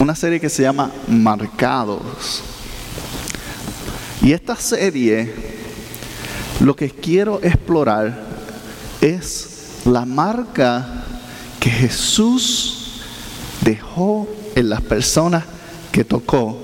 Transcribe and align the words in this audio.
una 0.00 0.14
serie 0.14 0.40
que 0.40 0.48
se 0.48 0.62
llama 0.62 0.90
Marcados. 1.08 2.42
Y 4.22 4.32
esta 4.32 4.56
serie, 4.56 5.30
lo 6.60 6.74
que 6.74 6.88
quiero 6.88 7.38
explorar 7.42 8.18
es 9.02 9.82
la 9.84 10.06
marca 10.06 11.04
que 11.60 11.68
Jesús 11.68 13.02
dejó 13.60 14.26
en 14.54 14.70
las 14.70 14.80
personas 14.80 15.44
que 15.92 16.02
tocó, 16.02 16.58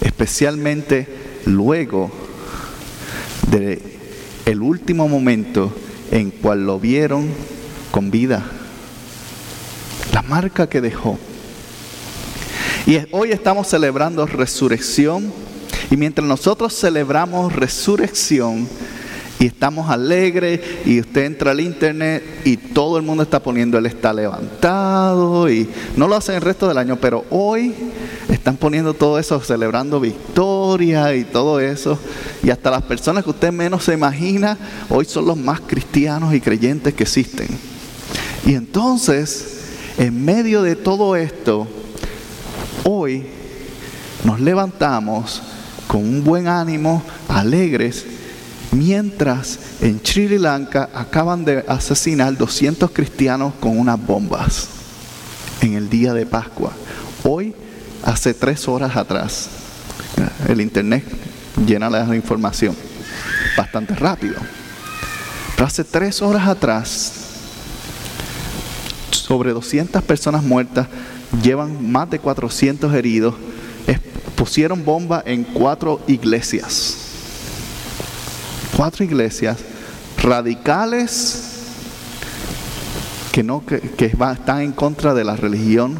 especialmente 0.00 1.42
luego 1.46 2.12
de 3.50 3.98
el 4.46 4.62
último 4.62 5.08
momento 5.08 5.72
en 6.12 6.30
cual 6.30 6.66
lo 6.66 6.78
vieron 6.78 7.28
con 7.90 8.12
vida. 8.12 8.44
La 10.12 10.22
marca 10.22 10.68
que 10.68 10.80
dejó. 10.80 11.18
Y 12.90 12.98
hoy 13.12 13.30
estamos 13.30 13.68
celebrando 13.68 14.26
resurrección. 14.26 15.32
Y 15.92 15.96
mientras 15.96 16.26
nosotros 16.26 16.74
celebramos 16.76 17.54
resurrección 17.54 18.66
y 19.38 19.46
estamos 19.46 19.88
alegres 19.88 20.60
y 20.84 20.98
usted 20.98 21.26
entra 21.26 21.52
al 21.52 21.60
internet 21.60 22.24
y 22.44 22.56
todo 22.56 22.96
el 22.96 23.04
mundo 23.04 23.22
está 23.22 23.40
poniendo, 23.40 23.78
Él 23.78 23.86
está 23.86 24.12
levantado 24.12 25.48
y 25.48 25.70
no 25.94 26.08
lo 26.08 26.16
hacen 26.16 26.34
el 26.34 26.40
resto 26.40 26.66
del 26.66 26.78
año, 26.78 26.98
pero 27.00 27.24
hoy 27.30 27.72
están 28.28 28.56
poniendo 28.56 28.92
todo 28.92 29.20
eso, 29.20 29.40
celebrando 29.40 30.00
victoria 30.00 31.14
y 31.14 31.22
todo 31.22 31.60
eso. 31.60 31.96
Y 32.42 32.50
hasta 32.50 32.72
las 32.72 32.82
personas 32.82 33.22
que 33.22 33.30
usted 33.30 33.52
menos 33.52 33.84
se 33.84 33.94
imagina, 33.94 34.58
hoy 34.88 35.04
son 35.04 35.26
los 35.26 35.36
más 35.36 35.60
cristianos 35.60 36.34
y 36.34 36.40
creyentes 36.40 36.92
que 36.92 37.04
existen. 37.04 37.46
Y 38.44 38.54
entonces, 38.54 39.60
en 39.96 40.24
medio 40.24 40.62
de 40.62 40.74
todo 40.74 41.14
esto, 41.14 41.68
hoy 42.84 43.26
nos 44.24 44.40
levantamos 44.40 45.42
con 45.86 46.02
un 46.02 46.22
buen 46.22 46.46
ánimo, 46.46 47.02
alegres, 47.28 48.04
mientras 48.72 49.58
en 49.80 50.00
Sri 50.04 50.38
Lanka 50.38 50.88
acaban 50.94 51.44
de 51.44 51.64
asesinar 51.66 52.36
200 52.36 52.90
cristianos 52.90 53.54
con 53.58 53.78
unas 53.78 54.00
bombas 54.00 54.68
en 55.60 55.74
el 55.74 55.90
día 55.90 56.14
de 56.14 56.26
Pascua. 56.26 56.72
Hoy, 57.24 57.54
hace 58.04 58.34
tres 58.34 58.68
horas 58.68 58.96
atrás, 58.96 59.48
el 60.48 60.60
internet 60.60 61.04
llena 61.66 61.90
la 61.90 62.14
información 62.14 62.76
bastante 63.56 63.94
rápido. 63.94 64.36
Pero 65.54 65.66
hace 65.66 65.84
tres 65.84 66.22
horas 66.22 66.48
atrás, 66.48 67.12
sobre 69.10 69.52
200 69.52 70.02
personas 70.02 70.42
muertas, 70.42 70.88
llevan 71.42 71.90
más 71.90 72.10
de 72.10 72.18
400 72.18 72.92
heridos, 72.94 73.34
pusieron 74.40 74.82
bomba 74.86 75.22
en 75.26 75.44
cuatro 75.44 76.00
iglesias. 76.06 76.96
Cuatro 78.74 79.04
iglesias 79.04 79.58
radicales 80.16 81.42
que, 83.32 83.42
no, 83.42 83.62
que, 83.66 84.06
están 84.06 84.62
en 84.62 84.72
contra 84.72 85.12
de 85.12 85.24
la 85.24 85.36
religión 85.36 85.98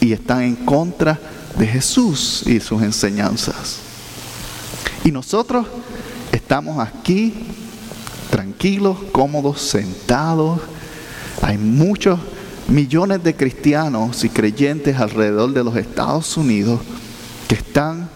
y 0.00 0.14
están 0.14 0.40
en 0.40 0.56
contra 0.56 1.20
de 1.58 1.66
Jesús 1.66 2.44
y 2.46 2.60
sus 2.60 2.80
enseñanzas. 2.80 3.76
Y 5.04 5.12
nosotros 5.12 5.66
estamos 6.32 6.78
aquí 6.78 7.34
tranquilos, 8.30 8.96
cómodos, 9.12 9.60
sentados. 9.60 10.60
Hay 11.42 11.58
muchos 11.58 12.18
millones 12.70 13.22
de 13.24 13.34
cristianos 13.34 14.22
y 14.24 14.28
creyentes 14.28 14.96
alrededor 14.96 15.52
de 15.52 15.64
los 15.64 15.76
Estados 15.76 16.36
Unidos 16.36 16.80
que 17.48 17.56
están 17.56 18.08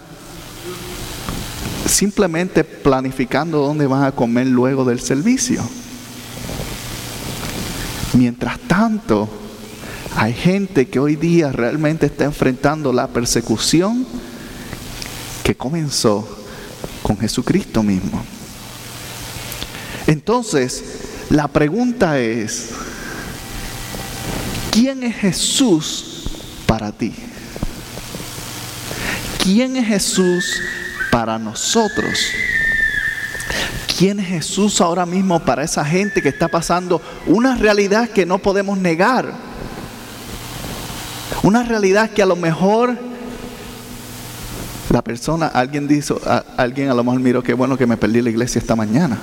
simplemente 1.85 2.63
planificando 2.63 3.59
dónde 3.59 3.85
van 3.85 4.03
a 4.03 4.13
comer 4.13 4.47
luego 4.47 4.85
del 4.85 5.01
servicio. 5.01 5.61
Mientras 8.13 8.57
tanto, 8.59 9.29
hay 10.15 10.33
gente 10.33 10.87
que 10.87 10.99
hoy 10.99 11.17
día 11.17 11.51
realmente 11.51 12.05
está 12.05 12.23
enfrentando 12.23 12.93
la 12.93 13.07
persecución 13.07 14.07
que 15.43 15.55
comenzó 15.55 16.25
con 17.03 17.17
Jesucristo 17.17 17.83
mismo. 17.83 18.23
Entonces, 20.07 20.83
la 21.29 21.49
pregunta 21.49 22.19
es, 22.19 22.69
¿Quién 24.75 25.03
es 25.03 25.15
Jesús 25.15 26.25
para 26.65 26.91
ti? 26.91 27.13
¿Quién 29.41 29.77
es 29.77 29.87
Jesús 29.87 30.61
para 31.09 31.39
nosotros? 31.39 32.19
¿Quién 33.97 34.19
es 34.19 34.27
Jesús 34.27 34.81
ahora 34.81 35.05
mismo 35.05 35.39
para 35.39 35.63
esa 35.63 35.85
gente 35.85 36.21
que 36.21 36.27
está 36.27 36.49
pasando 36.49 37.01
una 37.25 37.55
realidad 37.55 38.09
que 38.09 38.25
no 38.25 38.39
podemos 38.39 38.77
negar? 38.77 39.31
Una 41.41 41.63
realidad 41.63 42.09
que 42.09 42.21
a 42.21 42.25
lo 42.25 42.35
mejor 42.35 42.97
la 44.89 45.01
persona, 45.01 45.47
alguien 45.47 45.87
dijo, 45.87 46.19
alguien 46.57 46.89
a 46.89 46.93
lo 46.93 47.01
mejor 47.05 47.21
miró, 47.21 47.41
qué 47.41 47.53
bueno 47.53 47.77
que 47.77 47.87
me 47.87 47.95
perdí 47.95 48.21
la 48.21 48.29
iglesia 48.29 48.59
esta 48.59 48.75
mañana 48.75 49.17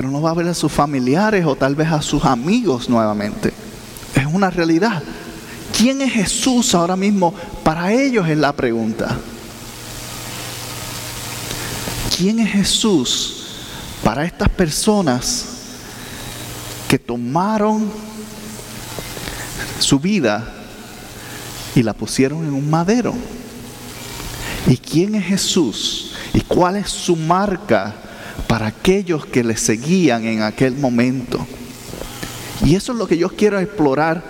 pero 0.00 0.10
no 0.10 0.22
va 0.22 0.30
a 0.30 0.34
ver 0.34 0.48
a 0.48 0.54
sus 0.54 0.72
familiares 0.72 1.44
o 1.44 1.54
tal 1.56 1.74
vez 1.74 1.88
a 1.88 2.00
sus 2.00 2.24
amigos 2.24 2.88
nuevamente. 2.88 3.52
Es 4.14 4.24
una 4.24 4.48
realidad. 4.48 5.02
¿Quién 5.76 6.00
es 6.00 6.14
Jesús 6.14 6.74
ahora 6.74 6.96
mismo? 6.96 7.34
Para 7.62 7.92
ellos 7.92 8.26
es 8.26 8.38
la 8.38 8.54
pregunta. 8.54 9.14
¿Quién 12.16 12.40
es 12.40 12.50
Jesús 12.50 13.44
para 14.02 14.24
estas 14.24 14.48
personas 14.48 15.44
que 16.88 16.98
tomaron 16.98 17.90
su 19.80 20.00
vida 20.00 20.50
y 21.74 21.82
la 21.82 21.92
pusieron 21.92 22.46
en 22.46 22.54
un 22.54 22.70
madero? 22.70 23.12
¿Y 24.66 24.78
quién 24.78 25.14
es 25.14 25.26
Jesús? 25.26 26.12
¿Y 26.32 26.40
cuál 26.40 26.76
es 26.76 26.88
su 26.88 27.16
marca 27.16 28.06
para 28.46 28.66
aquellos 28.66 29.26
que 29.26 29.44
le 29.44 29.56
seguían 29.56 30.24
en 30.24 30.42
aquel 30.42 30.76
momento. 30.76 31.46
Y 32.64 32.74
eso 32.74 32.92
es 32.92 32.98
lo 32.98 33.06
que 33.06 33.18
yo 33.18 33.28
quiero 33.30 33.58
explorar, 33.58 34.22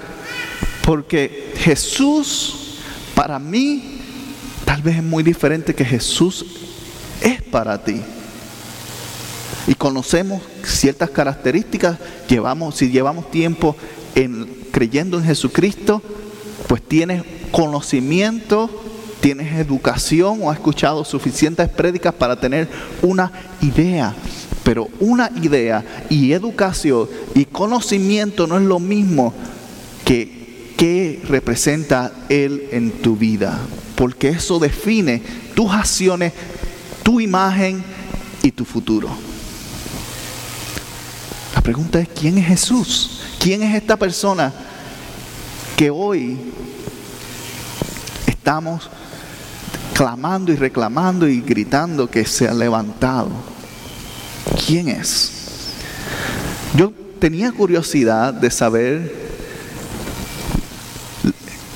porque 0.85 1.53
Jesús 1.57 2.79
para 3.15 3.39
mí 3.39 3.99
tal 4.65 4.83
vez 4.83 4.97
es 4.97 5.03
muy 5.03 5.23
diferente 5.23 5.75
que 5.75 5.85
Jesús 5.85 6.47
es 7.21 7.43
para 7.43 7.83
ti. 7.83 8.01
Y 9.67 9.75
conocemos 9.75 10.43
ciertas 10.65 11.11
características, 11.11 11.99
llevamos, 12.29 12.77
si 12.77 12.91
llevamos 12.91 13.31
tiempo 13.31 13.77
en, 14.15 14.49
creyendo 14.73 15.19
en 15.19 15.25
Jesucristo, 15.25 16.03
pues 16.67 16.83
tienes 16.83 17.25
conocimiento 17.51 18.71
tienes 19.21 19.55
educación 19.55 20.41
o 20.43 20.51
has 20.51 20.57
escuchado 20.57 21.05
suficientes 21.05 21.69
prédicas 21.69 22.15
para 22.15 22.39
tener 22.39 22.69
una 23.03 23.31
idea. 23.61 24.15
Pero 24.63 24.89
una 25.01 25.31
idea 25.43 25.85
y 26.09 26.33
educación 26.33 27.09
y 27.35 27.45
conocimiento 27.45 28.47
no 28.47 28.57
es 28.57 28.63
lo 28.63 28.79
mismo 28.79 29.33
que 30.05 30.75
qué 30.77 31.21
representa 31.29 32.13
Él 32.29 32.69
en 32.73 32.91
tu 32.91 33.17
vida. 33.17 33.59
Porque 33.97 34.31
eso 34.31 34.59
define 34.59 35.23
tus 35.55 35.71
acciones, 35.71 36.33
tu 37.03 37.21
imagen 37.21 37.85
y 38.43 38.51
tu 38.51 38.65
futuro. 38.65 39.11
La 41.55 41.61
pregunta 41.61 42.01
es, 42.01 42.09
¿quién 42.09 42.39
es 42.39 42.47
Jesús? 42.47 43.21
¿Quién 43.39 43.63
es 43.63 43.75
esta 43.75 43.97
persona 43.97 44.53
que 45.77 45.91
hoy 45.91 46.39
estamos 48.27 48.89
clamando 49.95 50.53
y 50.53 50.57
reclamando 50.57 51.29
y 51.29 51.41
gritando 51.41 52.09
que 52.09 52.25
se 52.25 52.49
ha 52.49 52.55
levantado. 52.55 53.31
¿Quién 54.67 54.89
es? 54.89 55.33
Yo 56.77 56.93
tenía 57.19 57.53
curiosidad 57.53 58.33
de 58.33 58.51
saber 58.51 59.31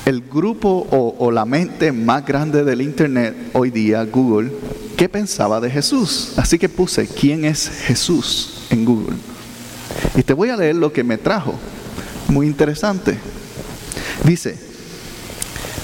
el 0.05 0.21
grupo 0.21 0.87
o, 0.91 1.15
o, 1.17 1.31
la 1.31 1.45
mente 1.45 1.91
más 1.91 2.25
grande 2.25 2.63
del 2.63 2.81
Internet 2.81 3.35
hoy 3.53 3.71
día, 3.71 4.03
Google, 4.05 4.51
¿qué 4.95 5.09
pensaba 5.09 5.59
de 5.59 5.71
Jesús? 5.71 6.33
Así 6.37 6.59
que 6.59 6.69
puse, 6.69 7.07
¿quién 7.07 7.43
es 7.43 7.69
Jesús 7.85 8.67
en 8.69 8.85
Google? 8.85 9.17
Y 10.15 10.21
te 10.21 10.33
voy 10.33 10.49
a 10.49 10.57
leer 10.57 10.75
lo 10.75 10.93
que 10.93 11.03
me 11.03 11.17
trajo. 11.17 11.55
Muy 12.27 12.47
interesante. 12.47 13.17
Dice, 14.23 14.57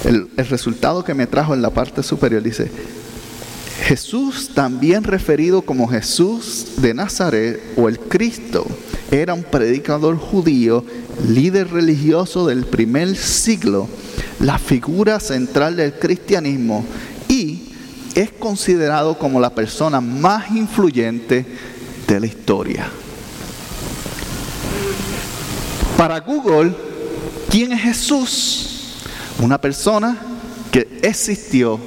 el, 0.04 0.28
resultado 0.48 1.04
que 1.04 1.14
me 1.14 1.26
trajo 1.26 1.54
en 1.54 1.62
la 1.62 1.70
parte 1.70 2.02
superior 2.02 2.42
dice, 2.42 2.70
Jesús, 3.84 4.50
también 4.54 5.04
referido 5.04 5.62
como 5.62 5.88
Jesús 5.88 6.74
de 6.78 6.94
Nazaret 6.94 7.60
o 7.76 7.88
el 7.88 7.98
Cristo, 7.98 8.66
era 9.10 9.34
un 9.34 9.42
predicador 9.42 10.16
judío, 10.16 10.84
líder 11.28 11.70
religioso 11.70 12.46
del 12.46 12.64
primer 12.64 13.16
siglo, 13.16 13.88
la 14.40 14.58
figura 14.58 15.20
central 15.20 15.76
del 15.76 15.94
cristianismo 15.94 16.84
y 17.28 17.72
es 18.14 18.30
considerado 18.30 19.18
como 19.18 19.40
la 19.40 19.54
persona 19.54 20.00
más 20.00 20.50
influyente 20.50 21.46
de 22.06 22.20
la 22.20 22.26
historia. 22.26 22.88
Para 25.96 26.20
Google, 26.20 26.74
¿quién 27.48 27.72
es 27.72 27.80
Jesús? 27.80 28.71
Una 29.42 29.60
persona 29.60 30.16
que 30.70 31.00
existió 31.02 31.80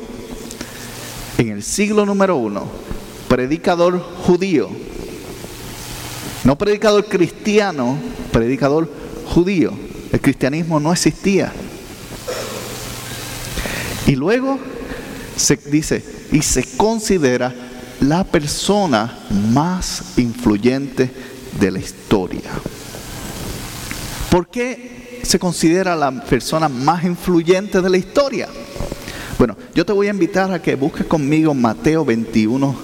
en 1.38 1.52
el 1.52 1.63
siglo 1.63 2.06
número 2.06 2.36
uno, 2.36 2.66
predicador 3.30 3.98
judío, 3.98 4.69
no 6.44 6.57
predicador 6.57 7.06
cristiano, 7.06 7.98
predicador 8.34 8.92
judío. 9.34 9.72
El 10.12 10.19
cristianismo 10.19 10.81
no 10.81 10.92
existía. 10.92 11.54
Y 14.06 14.18
luego 14.18 14.60
se 15.38 15.56
dice, 15.56 16.04
y 16.34 16.42
se 16.42 16.75
considera 16.75 17.56
la 18.01 18.25
persona 18.25 19.18
más 19.54 20.18
influyente 20.18 21.10
de 21.58 21.72
la 21.72 21.80
historia. 21.80 22.51
¿Por 24.30 24.50
qué 24.50 25.05
se 25.25 25.39
considera 25.39 25.95
la 25.95 26.12
persona 26.12 26.69
más 26.69 27.04
influyente 27.04 27.81
de 27.81 27.89
la 27.89 27.98
historia? 27.98 28.48
Bueno, 29.38 29.57
yo 29.74 29.86
te 29.86 29.92
voy 29.92 30.07
a 30.07 30.12
invitar 30.12 30.51
a 30.51 30.62
que 30.62 30.75
busques 30.75 31.06
conmigo 31.06 31.54
Mateo 31.54 32.06
21, 32.06 32.75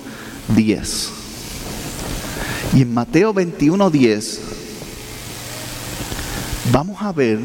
10. 0.55 1.09
Y 2.73 2.81
en 2.81 2.93
Mateo 2.93 3.33
21, 3.33 3.89
10 3.89 4.41
vamos 6.71 7.01
a 7.01 7.11
ver 7.11 7.39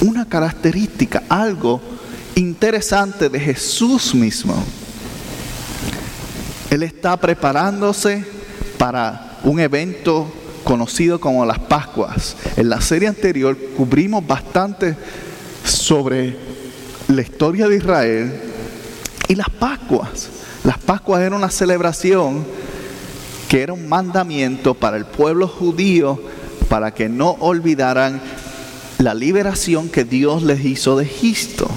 una 0.00 0.26
característica, 0.28 1.24
algo 1.28 1.80
interesante 2.34 3.28
de 3.28 3.40
Jesús 3.40 4.14
mismo. 4.14 4.62
Él 6.70 6.82
está 6.82 7.16
preparándose 7.16 8.24
para 8.78 9.38
un 9.42 9.60
evento 9.60 10.30
conocido 10.66 11.20
como 11.20 11.46
las 11.46 11.60
Pascuas. 11.60 12.36
En 12.56 12.68
la 12.68 12.80
serie 12.80 13.06
anterior 13.06 13.56
cubrimos 13.76 14.26
bastante 14.26 14.96
sobre 15.64 16.36
la 17.06 17.22
historia 17.22 17.68
de 17.68 17.76
Israel 17.76 18.40
y 19.28 19.36
las 19.36 19.48
Pascuas. 19.48 20.28
Las 20.64 20.78
Pascuas 20.78 21.20
eran 21.20 21.34
una 21.34 21.50
celebración 21.50 22.44
que 23.48 23.62
era 23.62 23.74
un 23.74 23.88
mandamiento 23.88 24.74
para 24.74 24.96
el 24.96 25.04
pueblo 25.04 25.46
judío 25.46 26.20
para 26.68 26.92
que 26.92 27.08
no 27.08 27.36
olvidaran 27.38 28.20
la 28.98 29.14
liberación 29.14 29.88
que 29.88 30.02
Dios 30.02 30.42
les 30.42 30.64
hizo 30.64 30.96
de 30.96 31.04
Egipto. 31.04 31.68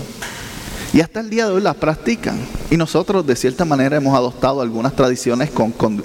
Y 0.94 1.02
hasta 1.02 1.20
el 1.20 1.30
día 1.30 1.46
de 1.46 1.52
hoy 1.54 1.62
las 1.62 1.76
practican. 1.76 2.40
Y 2.72 2.78
nosotros 2.78 3.28
de 3.28 3.36
cierta 3.36 3.66
manera 3.66 3.98
hemos 3.98 4.18
adoptado 4.18 4.62
algunas 4.62 4.96
tradiciones 4.96 5.52
con, 5.52 5.72
con 5.72 6.04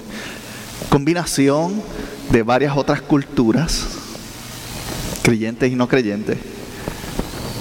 combinación 0.95 1.83
de 2.31 2.41
varias 2.41 2.77
otras 2.77 3.01
culturas, 3.01 3.85
creyentes 5.23 5.69
y 5.69 5.75
no 5.75 5.89
creyentes. 5.89 6.37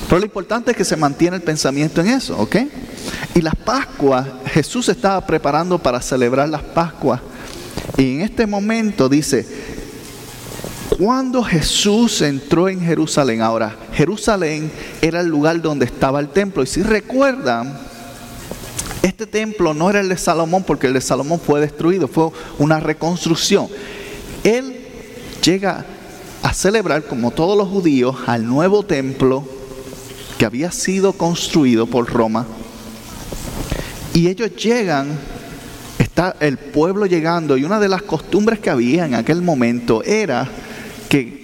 Pero 0.09 0.21
lo 0.21 0.25
importante 0.25 0.71
es 0.71 0.77
que 0.77 0.85
se 0.85 0.97
mantiene 0.97 1.39
el 1.39 1.43
pensamiento 1.43 2.01
en 2.01 2.11
eso, 2.11 2.39
¿ok? 2.39 2.59
Y 3.35 3.41
las 3.41 3.57
Pascuas, 3.57 4.29
Jesús 4.53 4.89
estaba 4.89 5.27
preparando 5.27 5.81
para 5.81 6.01
celebrar 6.01 6.49
las 6.49 6.63
Pascuas. 6.63 7.21
Y 7.97 8.15
en 8.15 8.21
este 8.21 8.47
momento 8.47 9.09
dice, 9.09 9.45
cuando 10.97 11.43
Jesús 11.43 12.23
entró 12.23 12.69
en 12.69 12.81
Jerusalén, 12.83 13.43
ahora, 13.43 13.77
Jerusalén 13.95 14.71
era 15.03 15.19
el 15.19 15.27
lugar 15.27 15.61
donde 15.61 15.87
estaba 15.87 16.21
el 16.21 16.29
templo. 16.29 16.63
Y 16.63 16.69
si 16.69 16.85
recuerdan, 16.85 17.77
este 19.05 19.27
templo 19.27 19.75
no 19.75 19.91
era 19.91 20.01
el 20.01 20.09
de 20.09 20.17
Salomón 20.17 20.65
porque 20.67 20.87
el 20.87 20.95
de 20.95 21.01
Salomón 21.03 21.39
fue 21.39 21.61
destruido, 21.61 22.09
fue 22.09 22.31
una 22.59 22.81
reconstrucción. 22.81 23.69
Él 24.43 24.75
llega 25.45 25.85
a 26.43 26.55
celebrar, 26.55 27.05
como 27.05 27.31
todos 27.31 27.56
los 27.56 27.69
judíos, 27.69 28.17
al 28.27 28.47
nuevo 28.47 28.83
templo 28.83 29.47
que 30.39 30.47
había 30.47 30.73
sido 30.73 31.12
construido 31.12 31.87
por 31.87 32.11
Roma. 32.11 32.47
Y 34.15 34.29
ellos 34.29 34.56
llegan, 34.56 35.19
está 35.99 36.35
el 36.41 36.57
pueblo 36.57 37.05
llegando, 37.05 37.59
y 37.59 37.65
una 37.65 37.81
de 37.81 37.91
las 37.91 38.03
costumbres 38.03 38.59
que 38.59 38.71
había 38.71 39.05
en 39.05 39.15
aquel 39.15 39.43
momento 39.43 40.03
era 40.03 40.49
que 41.11 41.44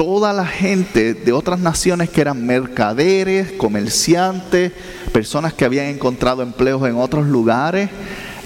toda 0.00 0.32
la 0.32 0.46
gente 0.46 1.12
de 1.12 1.30
otras 1.30 1.60
naciones 1.60 2.08
que 2.08 2.22
eran 2.22 2.46
mercaderes, 2.46 3.52
comerciantes, 3.52 4.72
personas 5.12 5.52
que 5.52 5.66
habían 5.66 5.88
encontrado 5.88 6.42
empleos 6.42 6.88
en 6.88 6.96
otros 6.96 7.26
lugares, 7.26 7.90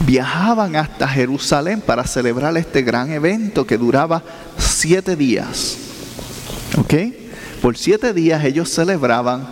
viajaban 0.00 0.74
hasta 0.74 1.06
Jerusalén 1.06 1.80
para 1.80 2.08
celebrar 2.08 2.56
este 2.56 2.82
gran 2.82 3.12
evento 3.12 3.68
que 3.68 3.78
duraba 3.78 4.24
siete 4.58 5.14
días. 5.14 5.76
¿Ok? 6.76 6.92
Por 7.62 7.78
siete 7.78 8.12
días 8.12 8.44
ellos 8.44 8.68
celebraban 8.68 9.46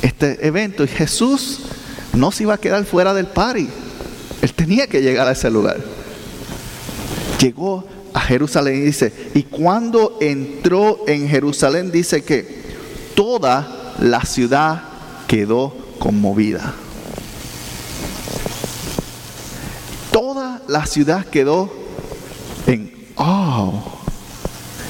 este 0.00 0.46
evento 0.46 0.82
y 0.82 0.88
Jesús 0.88 1.60
no 2.14 2.32
se 2.32 2.44
iba 2.44 2.54
a 2.54 2.58
quedar 2.58 2.82
fuera 2.86 3.12
del 3.12 3.26
party. 3.26 3.68
Él 4.40 4.54
tenía 4.54 4.86
que 4.86 5.02
llegar 5.02 5.28
a 5.28 5.32
ese 5.32 5.50
lugar. 5.50 5.76
Llegó 7.38 7.86
a 8.16 8.20
Jerusalén 8.20 8.76
y 8.76 8.80
dice, 8.80 9.12
y 9.34 9.44
cuando 9.44 10.18
entró 10.20 11.04
en 11.06 11.28
Jerusalén 11.28 11.92
dice 11.92 12.24
que 12.24 12.64
toda 13.14 13.94
la 14.00 14.22
ciudad 14.22 14.82
quedó 15.28 15.72
conmovida. 15.98 16.74
la 20.68 20.86
ciudad 20.86 21.24
quedó 21.26 21.70
en 22.66 22.92
oh. 23.16 23.82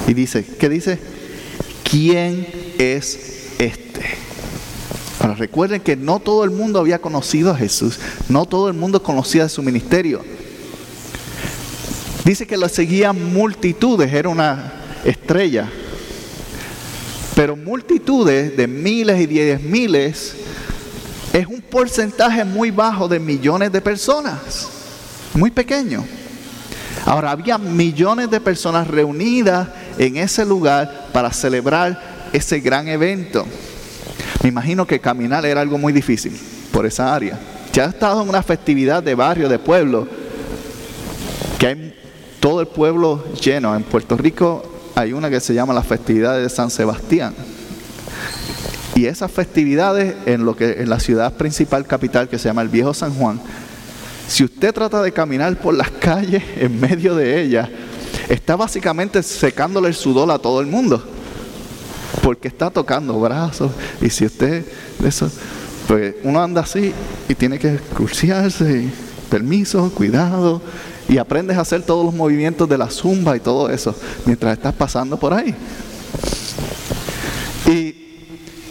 Y 0.06 0.14
dice, 0.14 0.44
¿qué 0.44 0.68
dice? 0.68 0.98
¿Quién 1.84 2.46
es 2.78 3.54
este? 3.58 4.02
Ahora 5.20 5.34
recuerden 5.34 5.80
que 5.80 5.96
no 5.96 6.20
todo 6.20 6.44
el 6.44 6.50
mundo 6.50 6.78
había 6.78 7.00
conocido 7.00 7.50
a 7.50 7.56
Jesús, 7.56 7.98
no 8.28 8.46
todo 8.46 8.68
el 8.68 8.74
mundo 8.74 9.02
conocía 9.02 9.48
su 9.48 9.62
ministerio. 9.62 10.24
Dice 12.26 12.44
que 12.44 12.56
lo 12.56 12.68
seguían 12.68 13.32
multitudes, 13.32 14.12
era 14.12 14.28
una 14.28 14.72
estrella. 15.04 15.68
Pero 17.36 17.54
multitudes 17.54 18.56
de 18.56 18.66
miles 18.66 19.20
y 19.20 19.26
diez 19.26 19.62
miles 19.62 20.34
es 21.32 21.46
un 21.46 21.60
porcentaje 21.60 22.44
muy 22.44 22.72
bajo 22.72 23.06
de 23.06 23.20
millones 23.20 23.70
de 23.70 23.80
personas 23.80 24.68
muy 25.34 25.52
pequeño. 25.52 26.04
Ahora, 27.04 27.30
había 27.30 27.58
millones 27.58 28.28
de 28.28 28.40
personas 28.40 28.88
reunidas 28.88 29.68
en 29.96 30.16
ese 30.16 30.44
lugar 30.44 31.10
para 31.12 31.32
celebrar 31.32 32.28
ese 32.32 32.58
gran 32.58 32.88
evento. 32.88 33.46
Me 34.42 34.48
imagino 34.48 34.84
que 34.84 34.98
caminar 34.98 35.46
era 35.46 35.60
algo 35.60 35.78
muy 35.78 35.92
difícil 35.92 36.36
por 36.72 36.86
esa 36.86 37.14
área. 37.14 37.38
Ya 37.72 37.84
ha 37.84 37.90
estado 37.90 38.20
en 38.20 38.28
una 38.28 38.42
festividad 38.42 39.00
de 39.00 39.14
barrio, 39.14 39.48
de 39.48 39.60
pueblo, 39.60 40.08
que 41.60 41.66
hay 41.68 41.94
todo 42.40 42.60
el 42.60 42.66
pueblo 42.66 43.24
lleno. 43.34 43.74
En 43.74 43.82
Puerto 43.82 44.16
Rico 44.16 44.62
hay 44.94 45.12
una 45.12 45.30
que 45.30 45.40
se 45.40 45.54
llama 45.54 45.74
la 45.74 45.82
festividad 45.82 46.36
de 46.36 46.48
San 46.48 46.70
Sebastián. 46.70 47.34
Y 48.94 49.06
esas 49.06 49.30
festividades 49.30 50.14
en 50.26 50.44
lo 50.44 50.56
que 50.56 50.80
en 50.80 50.88
la 50.88 51.00
ciudad 51.00 51.34
principal 51.34 51.86
capital 51.86 52.28
que 52.28 52.38
se 52.38 52.48
llama 52.48 52.62
el 52.62 52.68
Viejo 52.68 52.94
San 52.94 53.12
Juan 53.14 53.40
si 54.28 54.44
usted 54.44 54.74
trata 54.74 55.02
de 55.02 55.12
caminar 55.12 55.56
por 55.56 55.74
las 55.74 55.90
calles 55.90 56.42
en 56.56 56.80
medio 56.80 57.14
de 57.14 57.40
ella, 57.40 57.70
está 58.28 58.56
básicamente 58.56 59.22
secándole 59.22 59.88
el 59.88 59.94
sudor 59.94 60.30
a 60.30 60.38
todo 60.38 60.60
el 60.60 60.66
mundo. 60.66 61.02
Porque 62.22 62.48
está 62.48 62.70
tocando 62.70 63.20
brazos. 63.20 63.70
Y 64.00 64.10
si 64.10 64.26
usted, 64.26 64.64
eso, 65.04 65.30
pues 65.86 66.16
uno 66.24 66.42
anda 66.42 66.62
así 66.62 66.92
y 67.28 67.34
tiene 67.34 67.58
que 67.58 67.78
cruciarse. 67.94 68.90
permiso, 69.30 69.90
cuidado. 69.94 70.60
Y 71.08 71.18
aprendes 71.18 71.56
a 71.56 71.60
hacer 71.60 71.82
todos 71.82 72.04
los 72.04 72.14
movimientos 72.14 72.68
de 72.68 72.78
la 72.78 72.90
zumba 72.90 73.36
y 73.36 73.40
todo 73.40 73.70
eso 73.70 73.94
mientras 74.24 74.56
estás 74.56 74.74
pasando 74.74 75.16
por 75.16 75.32
ahí. 75.32 75.54
Y 77.66 77.94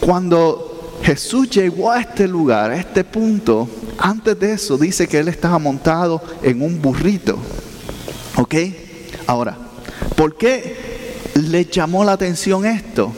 Cuando 0.00 0.98
Jesús 1.02 1.50
llegó 1.50 1.90
a 1.90 2.00
este 2.00 2.28
lugar, 2.28 2.70
a 2.70 2.76
este 2.76 3.02
punto, 3.04 3.68
antes 3.98 4.38
de 4.38 4.52
eso 4.52 4.76
dice 4.76 5.08
que 5.08 5.18
él 5.18 5.28
estaba 5.28 5.58
montado 5.58 6.22
en 6.42 6.62
un 6.62 6.80
burrito. 6.80 7.38
¿Ok? 8.36 8.54
Ahora, 9.26 9.56
¿por 10.14 10.36
qué 10.36 10.76
le 11.34 11.64
llamó 11.64 12.04
la 12.04 12.12
atención 12.12 12.66
esto? 12.66 13.12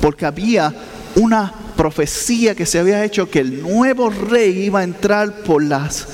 Porque 0.00 0.26
había 0.26 0.74
una 1.16 1.52
profecía 1.76 2.54
que 2.54 2.66
se 2.66 2.78
había 2.78 3.04
hecho 3.04 3.30
que 3.30 3.40
el 3.40 3.62
nuevo 3.62 4.10
rey 4.10 4.64
iba 4.64 4.80
a 4.80 4.84
entrar 4.84 5.42
por 5.42 5.62
las 5.62 6.06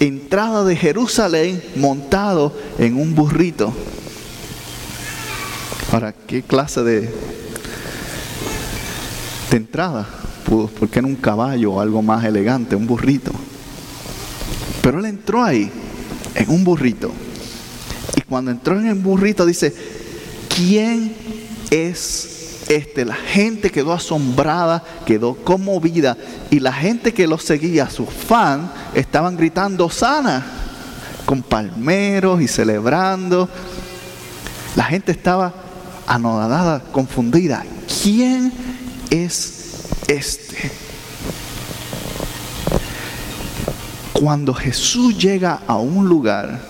entradas 0.00 0.66
de 0.66 0.76
Jerusalén 0.76 1.62
montado 1.76 2.56
en 2.78 2.96
un 2.96 3.14
burrito. 3.14 3.72
Ahora, 5.92 6.12
¿qué 6.12 6.42
clase 6.42 6.82
de, 6.82 7.00
de 9.50 9.56
entrada? 9.56 10.06
¿Por 10.48 10.88
qué 10.88 11.00
un 11.00 11.16
caballo 11.16 11.72
o 11.72 11.80
algo 11.80 12.02
más 12.02 12.24
elegante, 12.24 12.76
un 12.76 12.86
burrito? 12.86 13.32
Pero 14.82 15.00
él 15.00 15.06
entró 15.06 15.42
ahí, 15.42 15.70
en 16.34 16.50
un 16.50 16.64
burrito. 16.64 17.12
Y 18.16 18.22
cuando 18.22 18.50
entró 18.50 18.78
en 18.78 18.86
el 18.86 18.94
burrito 18.94 19.44
dice, 19.44 19.74
¿quién 20.48 21.14
es 21.70 22.37
este? 22.68 23.04
La 23.04 23.14
gente 23.14 23.70
quedó 23.70 23.92
asombrada, 23.92 24.82
quedó 25.06 25.34
conmovida. 25.34 26.16
Y 26.50 26.60
la 26.60 26.72
gente 26.72 27.12
que 27.12 27.26
lo 27.26 27.38
seguía, 27.38 27.90
sus 27.90 28.08
fans, 28.08 28.70
estaban 28.94 29.36
gritando 29.36 29.90
sana, 29.90 30.44
con 31.24 31.42
palmeros 31.42 32.40
y 32.40 32.48
celebrando. 32.48 33.48
La 34.76 34.84
gente 34.84 35.12
estaba 35.12 35.52
anodada, 36.06 36.80
confundida. 36.92 37.64
¿Quién 38.02 38.52
es 39.10 39.88
este? 40.06 40.70
Cuando 44.12 44.52
Jesús 44.52 45.16
llega 45.16 45.60
a 45.66 45.76
un 45.76 46.08
lugar, 46.08 46.60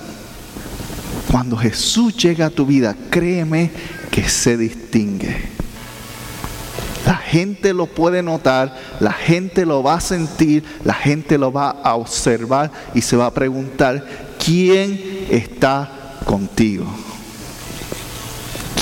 cuando 1.30 1.56
Jesús 1.56 2.16
llega 2.16 2.46
a 2.46 2.50
tu 2.50 2.66
vida, 2.66 2.94
créeme 3.10 3.70
que 4.10 4.28
se 4.28 4.56
distingue. 4.56 5.57
La 7.08 7.16
gente 7.16 7.72
lo 7.72 7.86
puede 7.86 8.22
notar, 8.22 8.76
la 9.00 9.14
gente 9.14 9.64
lo 9.64 9.82
va 9.82 9.94
a 9.94 10.00
sentir, 10.02 10.62
la 10.84 10.92
gente 10.92 11.38
lo 11.38 11.50
va 11.50 11.70
a 11.70 11.94
observar 11.94 12.70
y 12.94 13.00
se 13.00 13.16
va 13.16 13.24
a 13.24 13.32
preguntar, 13.32 14.04
¿quién 14.44 15.26
está 15.30 15.90
contigo? 16.26 16.84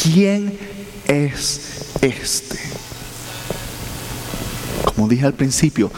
¿Quién 0.03 0.59
es 1.07 1.93
este? 2.01 2.59
Como 4.85 5.07
dije 5.07 5.25
al 5.25 5.35
principio, 5.35 5.93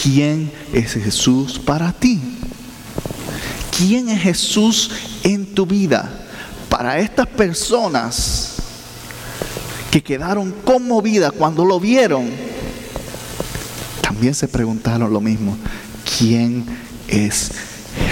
¿Quién 0.00 0.52
es 0.72 0.92
Jesús 0.92 1.58
para 1.58 1.92
ti? 1.92 2.20
¿Quién 3.76 4.08
es 4.10 4.20
Jesús 4.22 4.90
en 5.22 5.54
tu 5.54 5.66
vida? 5.66 6.20
Para 6.68 6.98
estas 6.98 7.26
personas 7.26 8.53
que 9.94 10.02
quedaron 10.02 10.50
conmovidas 10.64 11.30
cuando 11.30 11.64
lo 11.64 11.78
vieron, 11.78 12.28
también 14.00 14.34
se 14.34 14.48
preguntaron 14.48 15.12
lo 15.12 15.20
mismo. 15.20 15.56
¿Quién 16.18 16.64
es 17.06 17.52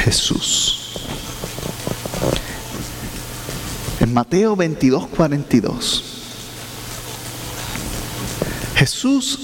Jesús? 0.04 0.92
En 3.98 4.14
Mateo 4.14 4.54
22, 4.54 5.08
42, 5.08 6.04
Jesús 8.76 9.38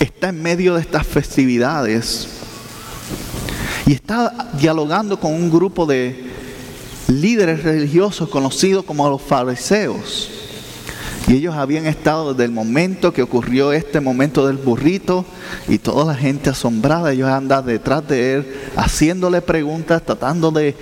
está 0.00 0.30
en 0.30 0.42
medio 0.42 0.76
de 0.76 0.80
estas 0.80 1.06
festividades 1.06 2.26
y 3.84 3.92
está 3.92 4.50
dialogando 4.58 5.20
con 5.20 5.34
un 5.34 5.50
grupo 5.50 5.84
de 5.84 6.24
líderes 7.08 7.64
religiosos 7.64 8.30
conocidos 8.30 8.86
como 8.86 9.06
los 9.10 9.20
fariseos. 9.20 10.31
Y 11.28 11.34
ellos 11.34 11.54
habían 11.54 11.86
estado 11.86 12.34
desde 12.34 12.46
el 12.46 12.50
momento 12.50 13.12
que 13.12 13.22
ocurrió 13.22 13.72
este 13.72 14.00
momento 14.00 14.46
del 14.46 14.56
burrito 14.56 15.24
y 15.68 15.78
toda 15.78 16.04
la 16.04 16.14
gente 16.18 16.50
asombrada, 16.50 17.12
ellos 17.12 17.28
andan 17.28 17.64
detrás 17.64 18.06
de 18.08 18.34
él 18.34 18.46
haciéndole 18.76 19.40
preguntas, 19.40 20.02
tratando 20.04 20.50
de 20.50 20.76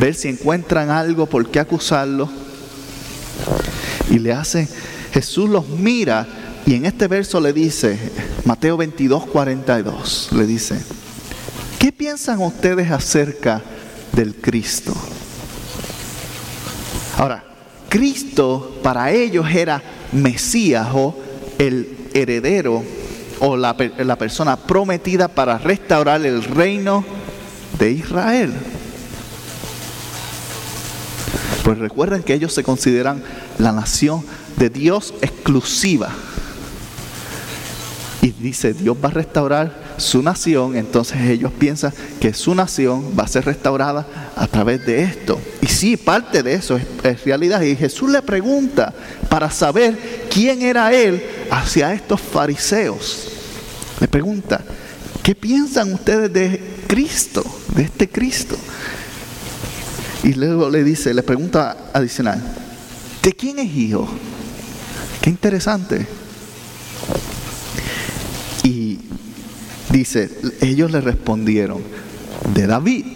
ver 0.00 0.14
si 0.14 0.28
encuentran 0.28 0.90
algo 0.90 1.26
por 1.26 1.48
qué 1.48 1.60
acusarlo. 1.60 2.28
Y 4.10 4.18
le 4.18 4.32
hace, 4.32 4.68
Jesús 5.12 5.48
los 5.48 5.68
mira 5.68 6.26
y 6.66 6.74
en 6.74 6.86
este 6.86 7.08
verso 7.08 7.40
le 7.40 7.52
dice, 7.52 7.98
Mateo 8.44 8.76
22, 8.76 9.26
42, 9.26 10.30
le 10.32 10.46
dice, 10.46 10.78
¿qué 11.78 11.92
piensan 11.92 12.40
ustedes 12.40 12.90
acerca 12.90 13.62
del 14.12 14.34
Cristo? 14.34 14.92
Ahora, 17.16 17.44
Cristo 17.94 18.80
para 18.82 19.12
ellos 19.12 19.46
era 19.48 19.80
Mesías 20.10 20.88
o 20.92 21.14
el 21.58 21.96
heredero 22.12 22.82
o 23.38 23.56
la, 23.56 23.76
la 23.98 24.18
persona 24.18 24.56
prometida 24.56 25.28
para 25.28 25.58
restaurar 25.58 26.26
el 26.26 26.42
reino 26.42 27.04
de 27.78 27.92
Israel. 27.92 28.52
Pues 31.62 31.78
recuerden 31.78 32.24
que 32.24 32.34
ellos 32.34 32.52
se 32.52 32.64
consideran 32.64 33.22
la 33.58 33.70
nación 33.70 34.24
de 34.56 34.70
Dios 34.70 35.14
exclusiva 35.22 36.08
y 38.22 38.32
dice 38.32 38.74
Dios 38.74 38.96
va 38.96 39.10
a 39.10 39.12
restaurar 39.12 39.83
su 39.96 40.22
nación, 40.22 40.76
entonces 40.76 41.20
ellos 41.22 41.52
piensan 41.58 41.92
que 42.20 42.34
su 42.34 42.54
nación 42.54 43.12
va 43.18 43.24
a 43.24 43.28
ser 43.28 43.44
restaurada 43.44 44.32
a 44.36 44.46
través 44.46 44.84
de 44.84 45.02
esto. 45.02 45.40
Y 45.60 45.66
sí, 45.66 45.96
parte 45.96 46.42
de 46.42 46.54
eso 46.54 46.76
es, 46.76 47.24
realidad. 47.24 47.62
Y 47.62 47.76
Jesús 47.76 48.10
le 48.10 48.22
pregunta 48.22 48.92
para 49.28 49.50
saber 49.50 50.26
quién 50.30 50.62
era 50.62 50.92
él 50.92 51.22
hacia 51.50 51.92
estos 51.92 52.20
fariseos. 52.20 53.28
Le 54.00 54.08
pregunta, 54.08 54.60
¿qué 55.22 55.34
piensan 55.34 55.92
ustedes 55.92 56.32
de 56.32 56.60
Cristo, 56.86 57.44
de 57.74 57.82
este 57.82 58.08
Cristo? 58.08 58.56
Y 60.22 60.32
luego 60.34 60.70
le 60.70 60.82
dice, 60.82 61.12
le 61.12 61.22
pregunta 61.22 61.76
adicional, 61.92 62.42
¿de 63.22 63.32
quién 63.32 63.58
es 63.58 63.74
hijo? 63.74 64.08
Qué 65.20 65.30
interesante. 65.30 66.06
Dice, 69.94 70.28
ellos 70.60 70.90
le 70.90 71.00
respondieron, 71.00 71.80
de 72.52 72.66
David. 72.66 73.06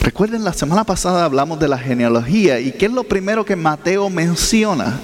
Recuerden, 0.00 0.44
la 0.44 0.54
semana 0.54 0.84
pasada 0.84 1.26
hablamos 1.26 1.60
de 1.60 1.68
la 1.68 1.76
genealogía 1.76 2.58
y 2.58 2.72
¿qué 2.72 2.86
es 2.86 2.92
lo 2.92 3.04
primero 3.04 3.44
que 3.44 3.54
Mateo 3.54 4.08
menciona? 4.08 4.98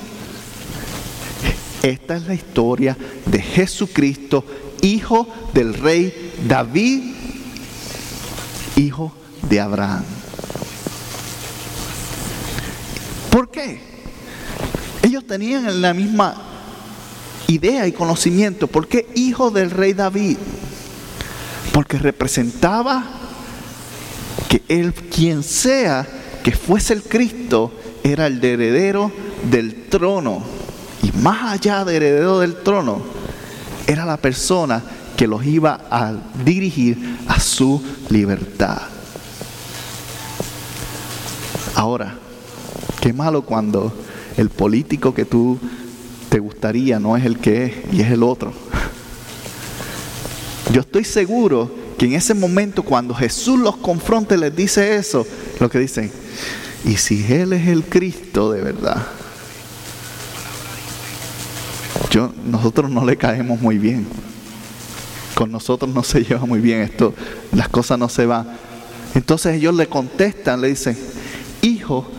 Esta 1.82 2.16
es 2.16 2.26
la 2.26 2.32
historia 2.32 2.96
de 3.26 3.42
Jesucristo, 3.42 4.42
hijo 4.80 5.28
del 5.52 5.74
rey 5.74 6.32
David, 6.48 7.14
hijo 8.76 9.12
de 9.50 9.60
Abraham. 9.60 10.04
¿Por 13.30 13.50
qué? 13.50 13.82
Ellos 15.02 15.26
tenían 15.26 15.82
la 15.82 15.92
misma 15.92 16.51
idea 17.48 17.86
y 17.86 17.92
conocimiento. 17.92 18.66
¿Por 18.66 18.88
qué 18.88 19.08
hijo 19.14 19.50
del 19.50 19.70
rey 19.70 19.92
David? 19.92 20.36
Porque 21.72 21.98
representaba 21.98 23.04
que 24.48 24.62
él, 24.68 24.92
quien 24.92 25.42
sea 25.42 26.06
que 26.42 26.52
fuese 26.52 26.94
el 26.94 27.02
Cristo, 27.02 27.72
era 28.02 28.26
el 28.26 28.44
heredero 28.44 29.12
del 29.50 29.84
trono. 29.88 30.42
Y 31.02 31.12
más 31.18 31.52
allá 31.52 31.84
de 31.84 31.96
heredero 31.96 32.40
del 32.40 32.56
trono, 32.56 33.02
era 33.86 34.04
la 34.04 34.16
persona 34.16 34.82
que 35.16 35.26
los 35.26 35.44
iba 35.44 35.80
a 35.90 36.14
dirigir 36.44 37.18
a 37.28 37.38
su 37.40 37.82
libertad. 38.08 38.82
Ahora, 41.74 42.14
qué 43.00 43.12
malo 43.12 43.42
cuando 43.42 43.92
el 44.36 44.50
político 44.50 45.14
que 45.14 45.24
tú 45.24 45.58
te 46.32 46.38
gustaría 46.38 46.98
no 46.98 47.14
es 47.14 47.26
el 47.26 47.38
que 47.38 47.66
es 47.66 47.72
y 47.92 48.00
es 48.00 48.10
el 48.10 48.22
otro. 48.22 48.54
Yo 50.72 50.80
estoy 50.80 51.04
seguro 51.04 51.70
que 51.98 52.06
en 52.06 52.14
ese 52.14 52.32
momento 52.32 52.82
cuando 52.82 53.14
Jesús 53.14 53.60
los 53.60 53.76
confronte 53.76 54.38
les 54.38 54.56
dice 54.56 54.96
eso, 54.96 55.26
lo 55.60 55.68
que 55.68 55.78
dicen, 55.78 56.10
y 56.86 56.96
si 56.96 57.30
Él 57.30 57.52
es 57.52 57.68
el 57.68 57.84
Cristo 57.84 58.50
de 58.50 58.62
verdad, 58.62 59.06
yo, 62.10 62.32
nosotros 62.46 62.90
no 62.90 63.04
le 63.04 63.18
caemos 63.18 63.60
muy 63.60 63.76
bien. 63.76 64.06
Con 65.34 65.52
nosotros 65.52 65.92
no 65.92 66.02
se 66.02 66.24
lleva 66.24 66.46
muy 66.46 66.60
bien 66.60 66.80
esto, 66.80 67.12
las 67.52 67.68
cosas 67.68 67.98
no 67.98 68.08
se 68.08 68.24
van. 68.24 68.46
Entonces 69.14 69.56
ellos 69.56 69.74
le 69.74 69.86
contestan, 69.86 70.62
le 70.62 70.68
dicen, 70.68 70.96
hijo 71.60 72.10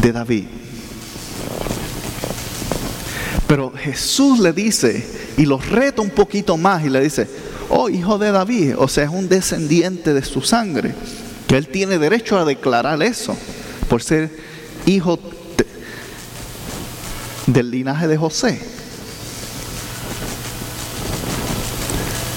de 0.00 0.12
David. 0.12 0.44
Pero 3.50 3.72
Jesús 3.72 4.38
le 4.38 4.52
dice, 4.52 5.04
y 5.36 5.44
los 5.44 5.68
reta 5.68 6.02
un 6.02 6.10
poquito 6.10 6.56
más, 6.56 6.84
y 6.84 6.88
le 6.88 7.00
dice, 7.00 7.26
oh 7.68 7.88
hijo 7.88 8.16
de 8.16 8.30
David, 8.30 8.74
o 8.78 8.86
sea, 8.86 9.02
es 9.02 9.10
un 9.10 9.28
descendiente 9.28 10.14
de 10.14 10.22
su 10.22 10.40
sangre, 10.40 10.94
que 11.48 11.56
él 11.56 11.66
tiene 11.66 11.98
derecho 11.98 12.38
a 12.38 12.44
declarar 12.44 13.02
eso, 13.02 13.36
por 13.88 14.04
ser 14.04 14.30
hijo 14.86 15.18
del 17.48 17.72
linaje 17.72 18.06
de 18.06 18.16
José. 18.16 18.62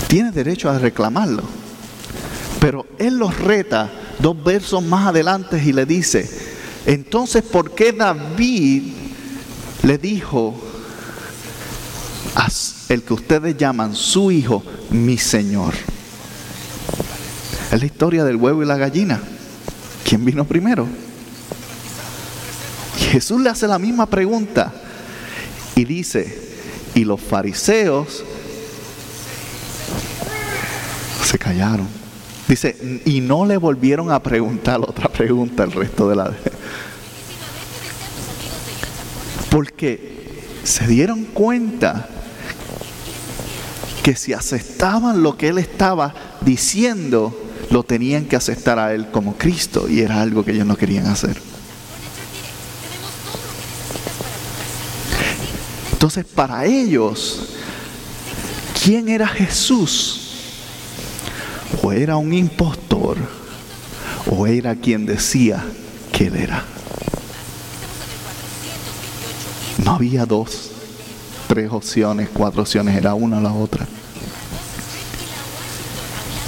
Tiene 0.08 0.32
derecho 0.32 0.68
a 0.68 0.80
reclamarlo. 0.80 1.44
Pero 2.60 2.88
él 2.98 3.20
los 3.20 3.38
reta 3.38 3.92
dos 4.18 4.44
versos 4.44 4.82
más 4.82 5.10
adelante 5.10 5.62
y 5.64 5.74
le 5.74 5.86
dice, 5.86 6.28
entonces, 6.88 7.44
¿por 7.44 7.76
qué 7.76 7.92
David 7.92 8.94
le 9.84 10.00
dijo 10.00 10.73
el 12.90 13.04
que 13.04 13.14
ustedes 13.14 13.58
llaman 13.58 13.96
su 13.96 14.32
hijo, 14.32 14.64
mi 14.92 15.18
Señor? 15.18 15.74
Es 17.72 17.80
la 17.80 17.86
historia 17.86 18.24
del 18.24 18.36
huevo 18.36 18.62
y 18.62 18.66
la 18.66 18.78
gallina. 18.78 19.20
¿Quién 20.04 20.24
vino 20.24 20.46
primero? 20.46 20.88
Jesús 22.98 23.42
le 23.42 23.50
hace 23.50 23.68
la 23.68 23.80
misma 23.80 24.06
pregunta 24.06 24.72
y 25.76 25.86
dice, 25.86 26.52
y 26.94 27.04
los 27.04 27.20
fariseos 27.20 28.24
se 31.24 31.40
callaron. 31.40 31.88
Dice, 32.48 33.02
y 33.06 33.22
no 33.22 33.46
le 33.46 33.58
volvieron 33.58 34.12
a 34.12 34.22
preguntar 34.22 34.80
otra 34.82 35.10
pregunta 35.10 35.64
el 35.64 35.72
resto 35.72 36.10
de 36.10 36.16
la... 36.16 36.32
Porque 39.50 40.54
se 40.64 40.86
dieron 40.88 41.26
cuenta 41.26 42.08
que 44.04 44.16
si 44.16 44.34
aceptaban 44.34 45.24
lo 45.24 45.38
que 45.38 45.48
él 45.48 45.58
estaba 45.58 46.14
diciendo, 46.42 47.36
lo 47.72 47.84
tenían 47.84 48.26
que 48.26 48.36
aceptar 48.36 48.78
a 48.78 48.94
él 48.94 49.10
como 49.10 49.38
Cristo 49.38 49.88
y 49.90 50.02
era 50.02 50.22
algo 50.22 50.44
que 50.44 50.52
ellos 50.52 50.68
no 50.68 50.76
querían 50.76 51.08
hacer. 51.08 51.42
Entonces, 55.94 56.26
para 56.26 56.66
ellos, 56.66 57.56
¿quién 58.84 59.08
era 59.08 59.26
Jesús? 59.28 60.24
o 61.82 61.92
era 61.92 62.18
un 62.18 62.34
impostor 62.34 63.18
o 64.30 64.48
era 64.48 64.76
quien 64.76 65.06
decía 65.06 65.64
que 66.12 66.28
él 66.28 66.36
era. 66.36 66.64
No 69.84 69.96
había 69.96 70.26
dos, 70.26 70.72
tres 71.54 71.72
opciones, 71.72 72.30
cuatro 72.34 72.64
opciones, 72.64 72.98
era 72.98 73.14
una 73.14 73.38
o 73.38 73.42
la 73.42 73.54
otra. 73.54 73.86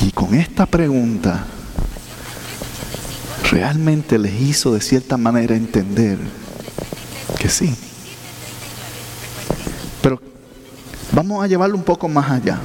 Y 0.01 0.09
con 0.09 0.33
esta 0.33 0.65
pregunta 0.65 1.45
realmente 3.51 4.17
les 4.17 4.33
hizo 4.41 4.73
de 4.73 4.81
cierta 4.81 5.15
manera 5.15 5.55
entender 5.55 6.17
que 7.37 7.49
sí. 7.49 7.75
Pero 10.01 10.19
vamos 11.11 11.43
a 11.43 11.47
llevarlo 11.47 11.75
un 11.75 11.83
poco 11.83 12.07
más 12.07 12.31
allá. 12.31 12.59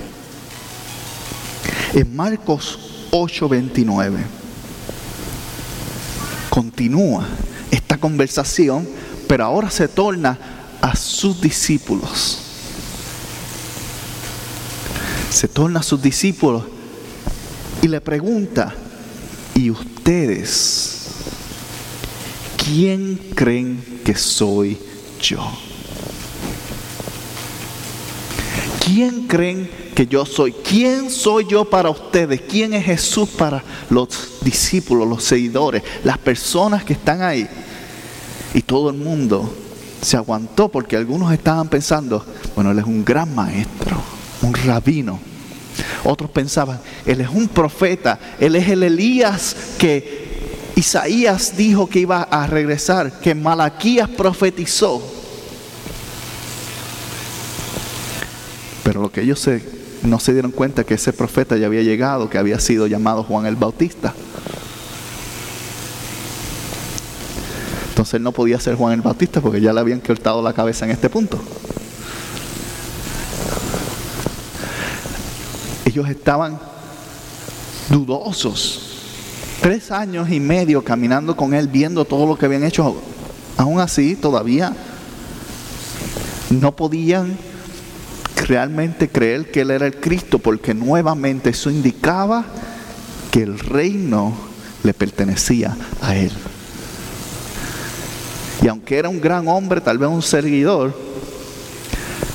En 1.93 2.17
Marcos 2.17 2.79
8:29 3.11 4.17
continúa 6.49 7.27
esta 7.71 7.99
conversación, 7.99 8.89
pero 9.29 9.45
ahora 9.45 9.69
se 9.69 9.89
torna 9.89 10.60
a 10.81 10.97
sus 10.97 11.41
discípulos. 11.41 12.39
Se 15.31 15.49
torna 15.49 15.81
a 15.81 15.83
sus 15.83 16.03
discípulos 16.03 16.65
y 17.83 17.89
le 17.89 18.01
pregunta, 18.01 18.75
¿y 19.55 19.71
ustedes 19.71 21.09
quién 22.57 23.17
creen 23.35 24.01
que 24.05 24.15
soy 24.15 24.79
yo? 25.21 25.41
¿Quién 28.85 29.29
creen 29.29 29.71
que 29.95 30.07
yo 30.07 30.25
soy. 30.25 30.53
¿Quién 30.53 31.11
soy 31.11 31.47
yo 31.47 31.65
para 31.65 31.91
ustedes? 31.91 32.41
¿Quién 32.41 32.73
es 32.75 32.85
Jesús 32.85 33.29
para 33.29 33.63
los 33.91 34.09
discípulos, 34.43 35.07
los 35.07 35.23
seguidores, 35.23 35.83
las 36.05 36.19
personas 36.19 36.85
que 36.85 36.95
están 36.95 37.23
ahí? 37.23 37.47
Y 38.55 38.63
todo 38.63 38.91
el 38.91 38.97
mundo 38.97 39.53
se 40.01 40.17
aguantó 40.17 40.69
porque 40.69 40.97
algunos 40.97 41.33
estaban 41.33 41.69
pensando, 41.69 42.25
bueno, 42.55 42.71
él 42.71 42.79
es 42.79 42.85
un 42.85 43.05
gran 43.05 43.35
maestro, 43.35 43.97
un 44.43 44.55
rabino. 44.55 45.19
Otros 46.05 46.31
pensaban, 46.31 46.81
él 47.07 47.21
es 47.21 47.29
un 47.29 47.49
profeta, 47.49 48.19
él 48.39 48.57
es 48.57 48.69
el 48.69 48.83
Elías 48.83 49.57
que 49.79 50.31
Isaías 50.77 51.57
dijo 51.57 51.89
que 51.89 52.01
iba 52.01 52.23
a 52.23 52.47
regresar, 52.47 53.21
que 53.21 53.35
Malaquías 53.35 54.09
profetizó. 54.09 55.03
Pero 58.83 59.03
lo 59.03 59.13
que 59.13 59.23
ellos 59.23 59.49
no 60.03 60.19
se 60.19 60.33
dieron 60.33 60.51
cuenta 60.51 60.85
que 60.85 60.95
ese 60.95 61.13
profeta 61.13 61.57
ya 61.57 61.67
había 61.67 61.83
llegado, 61.83 62.31
que 62.31 62.39
había 62.39 62.59
sido 62.59 62.87
llamado 62.87 63.23
Juan 63.23 63.47
el 63.47 63.57
Bautista. 63.57 64.15
Él 68.15 68.23
no 68.23 68.33
podía 68.33 68.59
ser 68.61 68.75
Juan 68.75 68.95
el 68.95 69.03
Bautista 69.03 69.41
porque 69.41 69.61
ya 69.61 69.73
le 69.73 69.81
habían 69.81 70.01
cortado 70.01 70.43
la 70.43 70.53
cabeza 70.53 70.85
en 70.85 70.93
este 70.93 71.09
punto. 71.09 71.39
Ellos 75.85 76.09
estaban 76.09 76.59
dudosos. 77.89 78.87
Tres 79.61 79.91
años 79.91 80.31
y 80.31 80.41
medio 80.41 80.83
caminando 80.83 81.37
con 81.37 81.53
él, 81.53 81.69
viendo 81.69 82.05
todo 82.05 82.27
lo 82.27 82.39
que 82.39 82.47
habían 82.47 82.65
hecho. 82.65 82.97
Aún 83.57 83.81
así, 83.81 84.17
todavía 84.17 84.75
no 86.51 86.75
podían 86.75 87.37
realmente 88.47 89.09
creer 89.09 89.51
que 89.51 89.61
Él 89.61 89.71
era 89.71 89.87
el 89.87 89.97
Cristo, 90.01 90.39
porque 90.39 90.75
nuevamente 90.75 91.51
eso 91.51 91.71
indicaba 91.71 92.45
que 93.31 93.43
el 93.43 93.59
reino 93.59 94.35
le 94.83 94.95
pertenecía 94.95 95.77
a 96.01 96.17
Él. 96.17 96.33
Y 98.63 98.69
aunque 98.69 98.99
era 98.99 99.09
un 99.09 99.21
gran 99.21 99.49
hombre, 99.49 99.81
tal 99.81 99.99
vez 99.99 100.09
un 100.09 100.23
seguidor, 100.23 100.95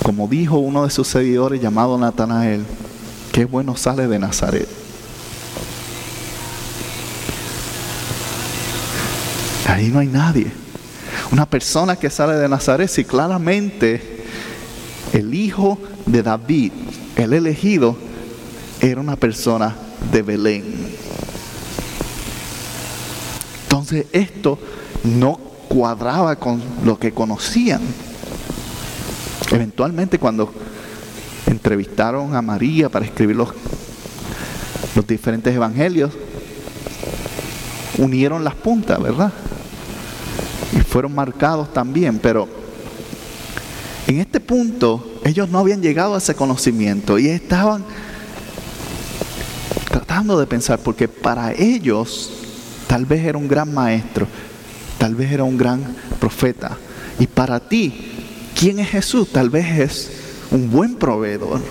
como 0.03 0.27
dijo 0.27 0.57
uno 0.57 0.83
de 0.83 0.89
sus 0.89 1.07
seguidores 1.07 1.61
llamado 1.61 1.97
Natanael, 1.97 2.65
qué 3.31 3.45
bueno 3.45 3.77
sale 3.77 4.07
de 4.07 4.17
Nazaret. 4.17 4.67
Ahí 9.67 9.89
no 9.89 9.99
hay 9.99 10.07
nadie. 10.07 10.47
Una 11.31 11.45
persona 11.45 11.95
que 11.95 12.09
sale 12.09 12.35
de 12.35 12.47
Nazaret, 12.47 12.89
si 12.89 13.03
claramente 13.03 14.23
el 15.11 15.33
Hijo 15.33 15.79
de 16.05 16.23
David, 16.23 16.71
el 17.15 17.33
elegido, 17.33 17.97
era 18.79 19.01
una 19.01 19.15
persona 19.15 19.75
de 20.11 20.21
Belén. 20.21 20.63
Entonces 23.63 24.05
esto 24.11 24.59
no 25.03 25.44
cuadraba 25.75 26.37
con 26.37 26.61
lo 26.85 26.97
que 26.97 27.11
conocían. 27.11 27.81
Eventualmente 29.51 30.17
cuando 30.17 30.53
entrevistaron 31.47 32.33
a 32.33 32.41
María 32.41 32.87
para 32.87 33.03
escribir 33.03 33.35
los, 33.35 33.49
los 34.95 35.05
diferentes 35.05 35.53
evangelios, 35.53 36.13
unieron 37.97 38.45
las 38.45 38.55
puntas, 38.55 39.01
¿verdad? 39.01 39.33
Y 40.71 40.79
fueron 40.79 41.13
marcados 41.13 41.73
también, 41.73 42.19
pero 42.19 42.47
en 44.07 44.21
este 44.21 44.39
punto 44.39 45.19
ellos 45.25 45.49
no 45.49 45.59
habían 45.59 45.81
llegado 45.81 46.15
a 46.15 46.19
ese 46.19 46.35
conocimiento 46.35 47.19
y 47.19 47.27
estaban 47.27 47.83
tratando 49.89 50.39
de 50.39 50.47
pensar, 50.47 50.79
porque 50.79 51.09
para 51.09 51.51
ellos 51.51 52.31
tal 52.87 53.05
vez 53.05 53.25
era 53.25 53.37
un 53.37 53.49
gran 53.49 53.73
maestro, 53.73 54.25
tal 55.05 55.13
vez 55.13 55.31
era 55.31 55.43
un 55.43 55.55
gran 55.55 55.83
profeta. 56.19 56.75
Y 57.19 57.27
para 57.27 57.59
ti, 57.59 57.93
¿quién 58.59 58.79
es 58.79 58.89
Jesús? 58.89 59.31
Tal 59.31 59.51
vez 59.51 59.79
es 59.79 60.11
un 60.49 60.71
buen 60.71 60.95
proveedor, 60.95 61.61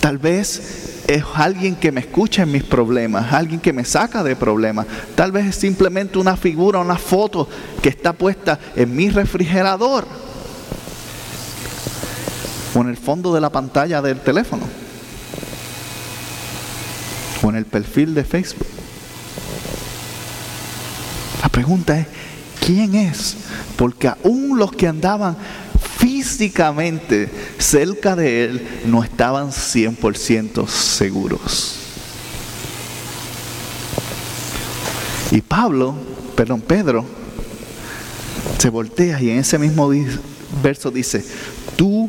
tal 0.00 0.16
vez 0.16 1.02
es 1.06 1.22
alguien 1.34 1.76
que 1.76 1.92
me 1.92 2.00
escucha 2.00 2.44
en 2.44 2.52
mis 2.52 2.62
problemas, 2.62 3.34
alguien 3.34 3.60
que 3.60 3.74
me 3.74 3.84
saca 3.84 4.24
de 4.24 4.34
problemas. 4.34 4.86
Tal 5.14 5.30
vez 5.30 5.44
es 5.44 5.56
simplemente 5.56 6.18
una 6.18 6.38
figura, 6.38 6.78
una 6.78 6.96
foto 6.96 7.46
que 7.82 7.90
está 7.90 8.14
puesta 8.14 8.58
en 8.74 8.96
mi 8.96 9.10
refrigerador 9.10 10.06
o 12.74 12.80
en 12.80 12.88
el 12.88 12.96
fondo 12.96 13.34
de 13.34 13.42
la 13.42 13.50
pantalla 13.50 14.00
del 14.00 14.20
teléfono, 14.20 14.62
o 17.42 17.50
en 17.50 17.56
el 17.56 17.66
perfil 17.66 18.14
de 18.14 18.24
Facebook. 18.24 18.68
La 21.42 21.48
pregunta 21.50 21.98
es, 21.98 22.06
¿quién 22.70 22.94
es? 22.94 23.34
Porque 23.76 24.06
aún 24.06 24.56
los 24.56 24.70
que 24.70 24.86
andaban 24.86 25.36
físicamente 25.98 27.28
cerca 27.58 28.14
de 28.14 28.44
él, 28.44 28.68
no 28.86 29.02
estaban 29.02 29.48
100% 29.48 30.68
seguros. 30.68 31.80
Y 35.32 35.40
Pablo, 35.40 35.96
perdón, 36.36 36.60
Pedro, 36.60 37.04
se 38.58 38.70
voltea 38.70 39.20
y 39.20 39.30
en 39.30 39.38
ese 39.38 39.58
mismo 39.58 39.90
verso 40.62 40.92
dice, 40.92 41.24
tú 41.74 42.08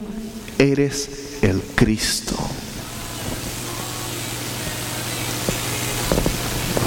eres 0.59 1.09
el 1.41 1.59
Cristo. 1.73 2.35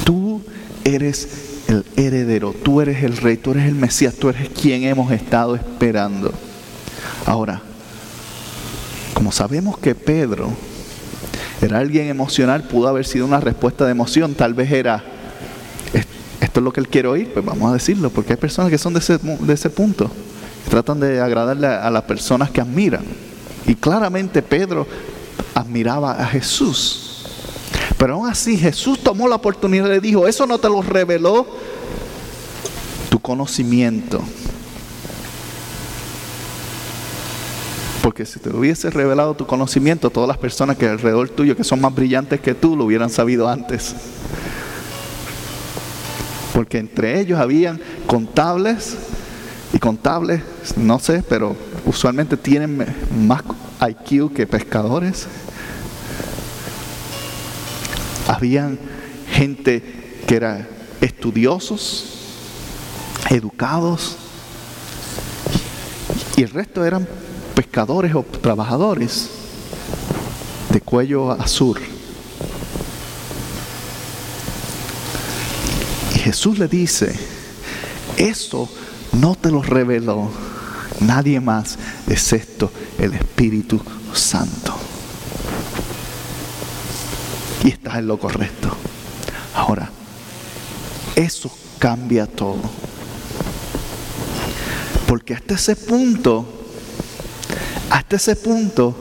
Tú 0.04 0.40
eres 0.84 1.43
el 1.74 1.84
heredero, 1.96 2.52
tú 2.52 2.80
eres 2.80 3.02
el 3.02 3.16
rey, 3.16 3.37
tú 3.37 3.50
eres 3.52 3.66
el 3.66 3.74
Mesías, 3.74 4.14
tú 4.14 4.28
eres 4.28 4.48
quien 4.48 4.84
hemos 4.84 5.10
estado 5.12 5.54
esperando. 5.54 6.32
Ahora, 7.26 7.60
como 9.12 9.32
sabemos 9.32 9.78
que 9.78 9.94
Pedro 9.94 10.50
era 11.60 11.78
alguien 11.78 12.08
emocional, 12.08 12.64
pudo 12.64 12.88
haber 12.88 13.06
sido 13.06 13.26
una 13.26 13.40
respuesta 13.40 13.84
de 13.84 13.92
emoción, 13.92 14.34
tal 14.34 14.54
vez 14.54 14.70
era, 14.70 15.02
esto 16.40 16.60
es 16.60 16.64
lo 16.64 16.72
que 16.72 16.80
él 16.80 16.88
quiere 16.88 17.08
oír, 17.08 17.32
pues 17.32 17.44
vamos 17.44 17.70
a 17.70 17.74
decirlo, 17.74 18.10
porque 18.10 18.34
hay 18.34 18.38
personas 18.38 18.70
que 18.70 18.78
son 18.78 18.92
de 18.92 19.00
ese, 19.00 19.18
de 19.18 19.52
ese 19.52 19.70
punto, 19.70 20.10
tratan 20.68 21.00
de 21.00 21.20
agradarle 21.20 21.66
a, 21.66 21.87
a 21.87 21.90
las 21.90 22.02
personas 22.02 22.50
que 22.50 22.60
admiran. 22.60 23.04
Y 23.66 23.74
claramente 23.74 24.42
Pedro 24.42 24.87
admiraba 25.54 26.12
a 26.12 26.26
Jesús. 26.26 27.13
Pero 28.04 28.16
aún 28.16 28.28
así 28.28 28.58
Jesús 28.58 28.98
tomó 28.98 29.26
la 29.28 29.36
oportunidad 29.36 29.86
y 29.86 29.88
le 29.88 30.00
dijo, 30.00 30.28
eso 30.28 30.46
no 30.46 30.58
te 30.58 30.68
lo 30.68 30.82
reveló 30.82 31.46
tu 33.08 33.18
conocimiento. 33.18 34.20
Porque 38.02 38.26
si 38.26 38.40
te 38.40 38.50
hubiese 38.50 38.90
revelado 38.90 39.32
tu 39.32 39.46
conocimiento, 39.46 40.10
todas 40.10 40.28
las 40.28 40.36
personas 40.36 40.76
que 40.76 40.86
alrededor 40.86 41.30
tuyo, 41.30 41.56
que 41.56 41.64
son 41.64 41.80
más 41.80 41.94
brillantes 41.94 42.42
que 42.42 42.52
tú, 42.52 42.76
lo 42.76 42.84
hubieran 42.84 43.08
sabido 43.08 43.48
antes. 43.48 43.94
Porque 46.52 46.76
entre 46.76 47.20
ellos 47.20 47.40
habían 47.40 47.80
contables 48.06 48.98
y 49.72 49.78
contables, 49.78 50.42
no 50.76 50.98
sé, 50.98 51.24
pero 51.26 51.56
usualmente 51.86 52.36
tienen 52.36 52.84
más 53.26 53.42
IQ 53.80 54.34
que 54.34 54.46
pescadores. 54.46 55.26
Habían 58.26 58.78
gente 59.30 59.82
que 60.26 60.37
eran 60.37 60.66
estudiosos, 61.00 62.04
educados, 63.30 64.16
y 66.37 66.42
el 66.42 66.50
resto 66.50 66.84
eran 66.84 67.06
pescadores 67.54 68.14
o 68.14 68.22
trabajadores 68.22 69.30
de 70.70 70.80
cuello 70.80 71.30
azul. 71.30 71.78
Y 76.14 76.18
Jesús 76.18 76.58
le 76.58 76.66
dice, 76.66 77.14
eso 78.16 78.68
no 79.12 79.34
te 79.34 79.50
lo 79.50 79.62
reveló 79.62 80.30
nadie 81.00 81.40
más 81.40 81.78
excepto 82.08 82.70
el 82.98 83.14
Espíritu 83.14 83.80
Santo. 84.12 84.63
Y 87.64 87.68
estás 87.68 87.96
en 87.96 88.07
lo 88.07 88.18
correcto. 88.18 88.68
Ahora, 89.55 89.90
eso 91.16 91.50
cambia 91.79 92.27
todo. 92.27 92.59
Porque 95.07 95.33
hasta 95.33 95.55
ese 95.55 95.74
punto, 95.74 96.44
hasta 97.88 98.16
ese 98.16 98.37
punto, 98.37 98.94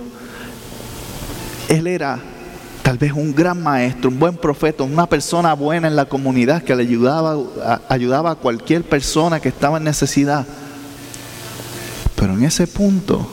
él 1.68 1.88
era 1.88 2.20
tal 2.84 2.98
vez 2.98 3.12
un 3.12 3.36
gran 3.36 3.62
maestro, 3.62 4.10
un 4.10 4.20
buen 4.20 4.38
profeta, 4.38 4.84
una 4.84 5.08
persona 5.08 5.54
buena 5.54 5.90
en 5.90 5.98
la 5.98 6.06
comunidad 6.06 6.64
que 6.64 6.76
le 6.76 6.84
ayudaba, 6.84 7.38
ayudaba 7.90 8.32
a 8.32 8.36
cualquier 8.36 8.84
persona 8.84 9.42
que 9.42 9.50
estaba 9.50 9.78
en 9.78 9.84
necesidad. 9.84 10.46
Pero 12.16 12.34
en 12.34 12.44
ese 12.44 12.68
punto, 12.68 13.28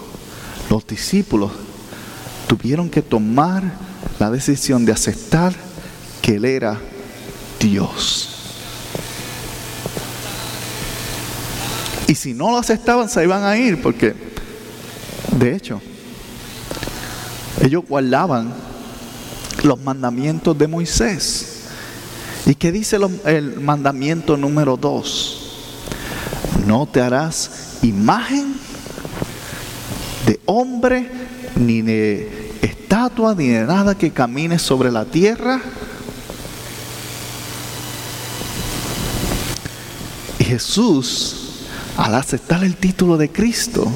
los 0.68 0.84
discípulos 0.86 1.52
tuvieron 2.48 2.90
que 2.90 3.02
tomar 3.02 3.89
la 4.18 4.30
decisión 4.30 4.84
de 4.84 4.92
aceptar 4.92 5.54
que 6.22 6.36
Él 6.36 6.44
era 6.44 6.78
Dios. 7.58 8.28
Y 12.06 12.14
si 12.14 12.34
no 12.34 12.50
lo 12.50 12.58
aceptaban, 12.58 13.08
se 13.08 13.22
iban 13.22 13.44
a 13.44 13.56
ir, 13.56 13.80
porque, 13.80 14.14
de 15.38 15.54
hecho, 15.54 15.80
ellos 17.62 17.84
guardaban 17.88 18.52
los 19.62 19.80
mandamientos 19.80 20.58
de 20.58 20.66
Moisés. 20.66 21.66
¿Y 22.46 22.54
qué 22.54 22.72
dice 22.72 22.98
el 23.26 23.60
mandamiento 23.60 24.36
número 24.36 24.76
dos? 24.76 25.36
No 26.66 26.86
te 26.86 27.00
harás 27.00 27.78
imagen 27.82 28.54
de 30.26 30.40
hombre, 30.46 31.08
ni 31.54 31.82
de 31.82 32.49
estatua, 33.00 33.34
ni 33.34 33.48
de 33.48 33.64
nada 33.64 33.94
que 33.94 34.10
camine 34.10 34.58
sobre 34.58 34.90
la 34.90 35.04
tierra. 35.04 35.60
Y 40.38 40.44
Jesús, 40.44 41.64
al 41.96 42.14
aceptar 42.14 42.62
el 42.62 42.76
título 42.76 43.16
de 43.16 43.30
Cristo, 43.30 43.90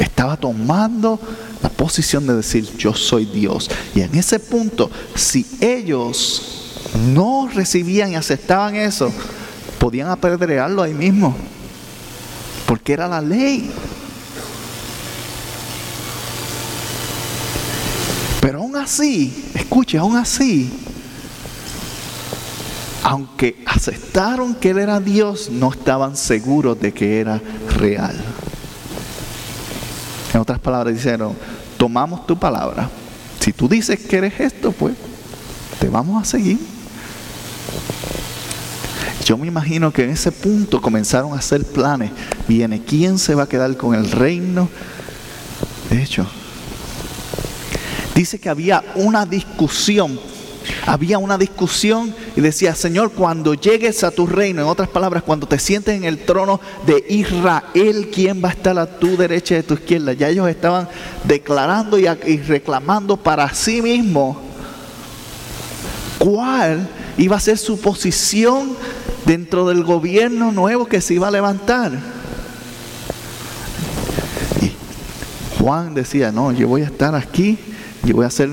estaba 0.00 0.36
tomando 0.36 1.20
la 1.62 1.68
posición 1.68 2.26
de 2.26 2.34
decir 2.34 2.76
yo 2.76 2.92
soy 2.92 3.26
Dios. 3.26 3.70
Y 3.94 4.00
en 4.00 4.14
ese 4.16 4.40
punto, 4.40 4.90
si 5.14 5.46
ellos 5.60 6.82
no 7.14 7.48
recibían 7.52 8.10
y 8.10 8.16
aceptaban 8.16 8.74
eso, 8.74 9.12
podían 9.78 10.08
apedrearlo 10.10 10.82
ahí 10.82 10.94
mismo, 10.94 11.36
porque 12.66 12.94
era 12.94 13.06
la 13.06 13.20
ley. 13.20 13.70
Pero 18.46 18.60
aún 18.60 18.75
así, 18.86 19.50
escuche, 19.54 19.98
aún 19.98 20.16
así, 20.16 20.70
aunque 23.02 23.60
aceptaron 23.66 24.54
que 24.54 24.70
Él 24.70 24.78
era 24.78 25.00
Dios, 25.00 25.50
no 25.50 25.72
estaban 25.72 26.16
seguros 26.16 26.80
de 26.80 26.92
que 26.92 27.18
era 27.18 27.42
real. 27.78 28.14
En 30.32 30.40
otras 30.40 30.60
palabras, 30.60 30.94
dijeron, 30.94 31.34
tomamos 31.76 32.28
tu 32.28 32.38
palabra. 32.38 32.88
Si 33.40 33.52
tú 33.52 33.68
dices 33.68 33.98
que 33.98 34.18
eres 34.18 34.38
esto, 34.38 34.70
pues 34.70 34.94
te 35.80 35.88
vamos 35.88 36.22
a 36.22 36.24
seguir. 36.24 36.58
Yo 39.24 39.36
me 39.36 39.48
imagino 39.48 39.92
que 39.92 40.04
en 40.04 40.10
ese 40.10 40.30
punto 40.30 40.80
comenzaron 40.80 41.32
a 41.32 41.38
hacer 41.38 41.64
planes. 41.64 42.12
Viene, 42.46 42.82
¿quién 42.82 43.18
se 43.18 43.34
va 43.34 43.44
a 43.44 43.48
quedar 43.48 43.76
con 43.76 43.96
el 43.96 44.12
reino? 44.12 44.68
De 45.90 46.00
hecho, 46.02 46.26
dice 48.16 48.40
que 48.40 48.48
había 48.48 48.82
una 48.96 49.26
discusión. 49.26 50.18
Había 50.84 51.18
una 51.18 51.38
discusión 51.38 52.12
y 52.34 52.40
decía, 52.40 52.74
Señor, 52.74 53.12
cuando 53.12 53.54
llegues 53.54 54.02
a 54.02 54.10
tu 54.10 54.26
reino, 54.26 54.62
en 54.62 54.68
otras 54.68 54.88
palabras, 54.88 55.22
cuando 55.22 55.46
te 55.46 55.60
sientes 55.60 55.94
en 55.94 56.02
el 56.02 56.24
trono 56.24 56.60
de 56.84 57.04
Israel, 57.08 58.10
¿quién 58.12 58.42
va 58.42 58.48
a 58.48 58.52
estar 58.52 58.76
a 58.76 58.98
tu 58.98 59.16
derecha 59.16 59.54
y 59.54 59.58
a 59.58 59.62
tu 59.62 59.74
izquierda? 59.74 60.12
Ya 60.14 60.28
ellos 60.28 60.48
estaban 60.48 60.88
declarando 61.22 61.98
y, 61.98 62.06
reclamando 62.38 63.16
para 63.16 63.54
sí 63.54 63.80
mismos 63.80 64.38
cuál 66.18 66.88
iba 67.16 67.36
a 67.36 67.40
ser 67.40 67.58
su 67.58 67.80
posición 67.80 68.76
dentro 69.24 69.68
del 69.68 69.84
gobierno 69.84 70.50
nuevo 70.50 70.86
que 70.86 71.00
se 71.00 71.14
iba 71.14 71.28
a 71.28 71.30
levantar. 71.30 71.92
Y 74.62 74.72
Juan 75.60 75.94
decía, 75.94 76.32
no, 76.32 76.50
yo 76.50 76.66
voy 76.66 76.82
a 76.82 76.86
estar 76.86 77.14
aquí, 77.14 77.56
yo 78.06 78.14
voy 78.14 78.26
a 78.26 78.30
ser 78.30 78.50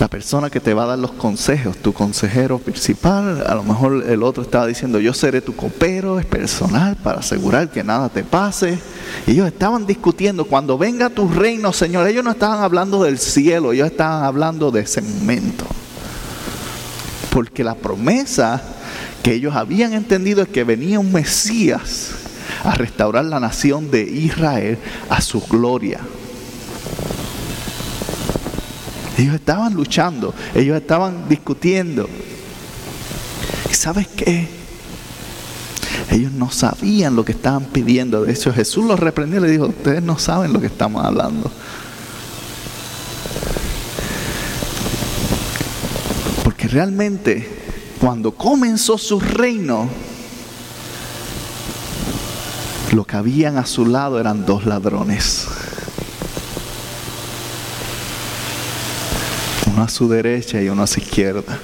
la 0.00 0.08
persona 0.08 0.50
que 0.50 0.58
te 0.58 0.74
va 0.74 0.82
a 0.82 0.86
dar 0.86 0.98
los 0.98 1.12
consejos, 1.12 1.76
tu 1.76 1.92
consejero 1.92 2.58
principal. 2.58 3.44
A 3.46 3.54
lo 3.54 3.62
mejor 3.62 4.04
el 4.08 4.24
otro 4.24 4.42
estaba 4.42 4.66
diciendo, 4.66 4.98
yo 4.98 5.14
seré 5.14 5.40
tu 5.40 5.54
copero, 5.54 6.18
es 6.18 6.26
personal 6.26 6.96
para 6.96 7.20
asegurar 7.20 7.70
que 7.70 7.84
nada 7.84 8.08
te 8.08 8.24
pase. 8.24 8.80
Y 9.28 9.32
ellos 9.32 9.46
estaban 9.46 9.86
discutiendo, 9.86 10.46
cuando 10.46 10.76
venga 10.76 11.08
tu 11.08 11.28
reino, 11.28 11.72
Señor, 11.72 12.08
ellos 12.08 12.24
no 12.24 12.32
estaban 12.32 12.64
hablando 12.64 13.04
del 13.04 13.18
cielo, 13.18 13.72
ellos 13.72 13.86
estaban 13.86 14.24
hablando 14.24 14.72
de 14.72 14.80
ese 14.80 15.02
momento. 15.02 15.66
Porque 17.30 17.62
la 17.62 17.76
promesa 17.76 18.60
que 19.22 19.34
ellos 19.34 19.54
habían 19.54 19.92
entendido 19.92 20.42
es 20.42 20.48
que 20.48 20.64
venía 20.64 20.98
un 20.98 21.12
Mesías 21.12 22.10
a 22.64 22.74
restaurar 22.74 23.24
la 23.26 23.38
nación 23.38 23.92
de 23.92 24.02
Israel 24.02 24.78
a 25.08 25.20
su 25.20 25.40
gloria. 25.42 26.00
Ellos 29.22 29.36
estaban 29.36 29.74
luchando, 29.74 30.34
ellos 30.52 30.76
estaban 30.76 31.28
discutiendo. 31.28 32.08
¿Y 33.70 33.72
sabes 33.72 34.08
qué? 34.08 34.48
Ellos 36.10 36.32
no 36.32 36.50
sabían 36.50 37.14
lo 37.14 37.24
que 37.24 37.30
estaban 37.30 37.66
pidiendo. 37.66 38.24
De 38.24 38.32
hecho, 38.32 38.52
Jesús 38.52 38.84
los 38.84 38.98
reprendió 38.98 39.38
y 39.38 39.42
le 39.42 39.50
dijo, 39.52 39.66
ustedes 39.66 40.02
no 40.02 40.18
saben 40.18 40.52
lo 40.52 40.60
que 40.60 40.66
estamos 40.66 41.04
hablando. 41.04 41.48
Porque 46.42 46.66
realmente 46.66 47.48
cuando 48.00 48.32
comenzó 48.32 48.98
su 48.98 49.20
reino, 49.20 49.88
lo 52.90 53.04
que 53.04 53.16
habían 53.16 53.56
a 53.56 53.66
su 53.66 53.86
lado 53.86 54.18
eran 54.18 54.44
dos 54.44 54.66
ladrones. 54.66 55.46
Uno 59.72 59.84
a 59.84 59.88
su 59.88 60.08
derecha 60.08 60.60
y 60.60 60.68
uno 60.68 60.82
a 60.82 60.86
su 60.86 61.00
izquierda. 61.00 61.58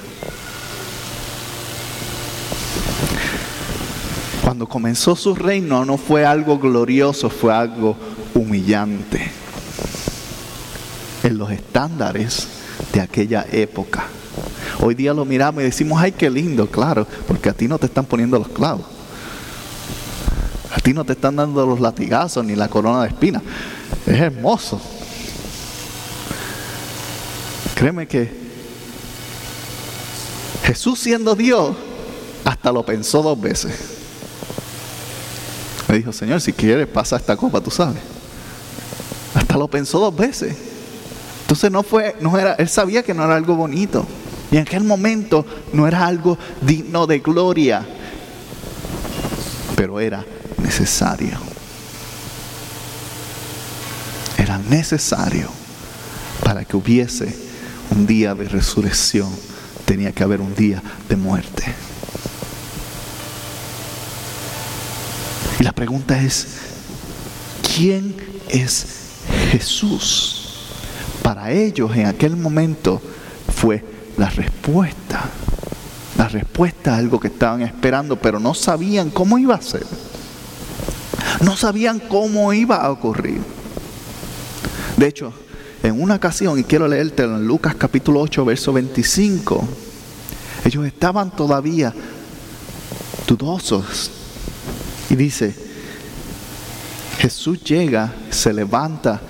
Cuando 4.43 4.67
comenzó 4.67 5.15
su 5.15 5.35
reino 5.35 5.85
no 5.85 5.97
fue 5.97 6.25
algo 6.25 6.57
glorioso, 6.57 7.29
fue 7.29 7.53
algo 7.53 7.95
humillante. 8.33 9.31
En 11.21 11.37
los 11.37 11.51
estándares 11.51 12.47
de 12.91 13.01
aquella 13.01 13.45
época. 13.51 14.07
Hoy 14.81 14.95
día 14.95 15.13
lo 15.13 15.23
miramos 15.23 15.61
y 15.61 15.65
decimos, 15.65 16.01
ay, 16.01 16.13
qué 16.13 16.31
lindo, 16.31 16.65
claro, 16.67 17.05
porque 17.27 17.49
a 17.49 17.53
ti 17.53 17.67
no 17.67 17.77
te 17.77 17.85
están 17.85 18.05
poniendo 18.05 18.39
los 18.39 18.47
clavos. 18.47 18.85
A 20.75 20.79
ti 20.79 20.93
no 20.93 21.03
te 21.03 21.13
están 21.13 21.35
dando 21.35 21.65
los 21.65 21.79
latigazos 21.79 22.43
ni 22.43 22.55
la 22.55 22.69
corona 22.69 23.03
de 23.03 23.09
espinas. 23.09 23.43
Es 24.07 24.19
hermoso. 24.19 24.81
Créeme 27.79 28.05
que 28.09 28.29
Jesús 30.63 30.99
siendo 30.99 31.33
Dios, 31.33 31.77
hasta 32.43 32.73
lo 32.73 32.85
pensó 32.85 33.23
dos 33.23 33.39
veces. 33.39 33.73
Me 35.87 35.99
dijo, 35.99 36.11
Señor, 36.11 36.41
si 36.41 36.51
quieres, 36.51 36.87
pasa 36.87 37.15
esta 37.15 37.37
copa, 37.37 37.61
tú 37.61 37.71
sabes. 37.71 38.01
Hasta 39.33 39.55
lo 39.55 39.69
pensó 39.69 39.97
dos 39.97 40.13
veces. 40.13 40.57
Entonces 41.43 41.71
no 41.71 41.81
fue, 41.81 42.17
no 42.19 42.37
era, 42.37 42.55
él 42.55 42.67
sabía 42.67 43.01
que 43.01 43.13
no 43.13 43.23
era 43.23 43.37
algo 43.37 43.55
bonito. 43.55 44.05
Y 44.51 44.57
en 44.57 44.63
aquel 44.63 44.83
momento 44.83 45.45
no 45.71 45.87
era 45.87 46.05
algo 46.05 46.37
digno 46.59 47.07
de 47.07 47.19
gloria, 47.19 47.87
pero 49.77 50.01
era 50.01 50.25
necesario. 50.61 51.37
Era 54.37 54.57
necesario 54.57 55.47
para 56.43 56.65
que 56.65 56.75
hubiese 56.75 57.48
un 57.91 58.05
día 58.05 58.35
de 58.35 58.47
resurrección. 58.47 59.29
Tenía 59.85 60.11
que 60.11 60.23
haber 60.23 60.41
un 60.41 60.53
día 60.55 60.81
de 61.07 61.15
muerte. 61.15 61.63
Y 65.59 65.63
la 65.63 65.71
pregunta 65.71 66.21
es, 66.21 66.47
¿quién 67.75 68.15
es 68.47 68.85
Jesús? 69.51 70.35
Para 71.21 71.51
ellos 71.51 71.95
en 71.95 72.05
aquel 72.05 72.37
momento 72.37 73.01
fue 73.55 73.83
la 74.17 74.29
respuesta. 74.29 75.29
La 76.17 76.27
respuesta 76.27 76.93
a 76.93 76.97
algo 76.97 77.19
que 77.19 77.27
estaban 77.27 77.61
esperando, 77.61 78.15
pero 78.15 78.39
no 78.39 78.53
sabían 78.53 79.09
cómo 79.09 79.37
iba 79.37 79.55
a 79.55 79.61
ser. 79.61 79.85
No 81.41 81.55
sabían 81.55 81.99
cómo 81.99 82.51
iba 82.53 82.77
a 82.77 82.91
ocurrir. 82.91 83.41
De 84.97 85.07
hecho, 85.07 85.33
en 85.83 86.01
una 86.01 86.15
ocasión, 86.15 86.59
y 86.59 86.63
quiero 86.63 86.87
leerte 86.87 87.23
en 87.23 87.47
Lucas 87.47 87.75
capítulo 87.75 88.21
8, 88.21 88.45
verso 88.45 88.73
25, 88.73 89.67
ellos 90.65 90.85
estaban 90.85 91.31
todavía 91.31 91.93
dudosos. 93.27 94.11
Y 95.09 95.15
dice, 95.15 95.55
Jesús 97.19 97.63
llega, 97.63 98.13
se 98.29 98.53
levanta 98.53 99.21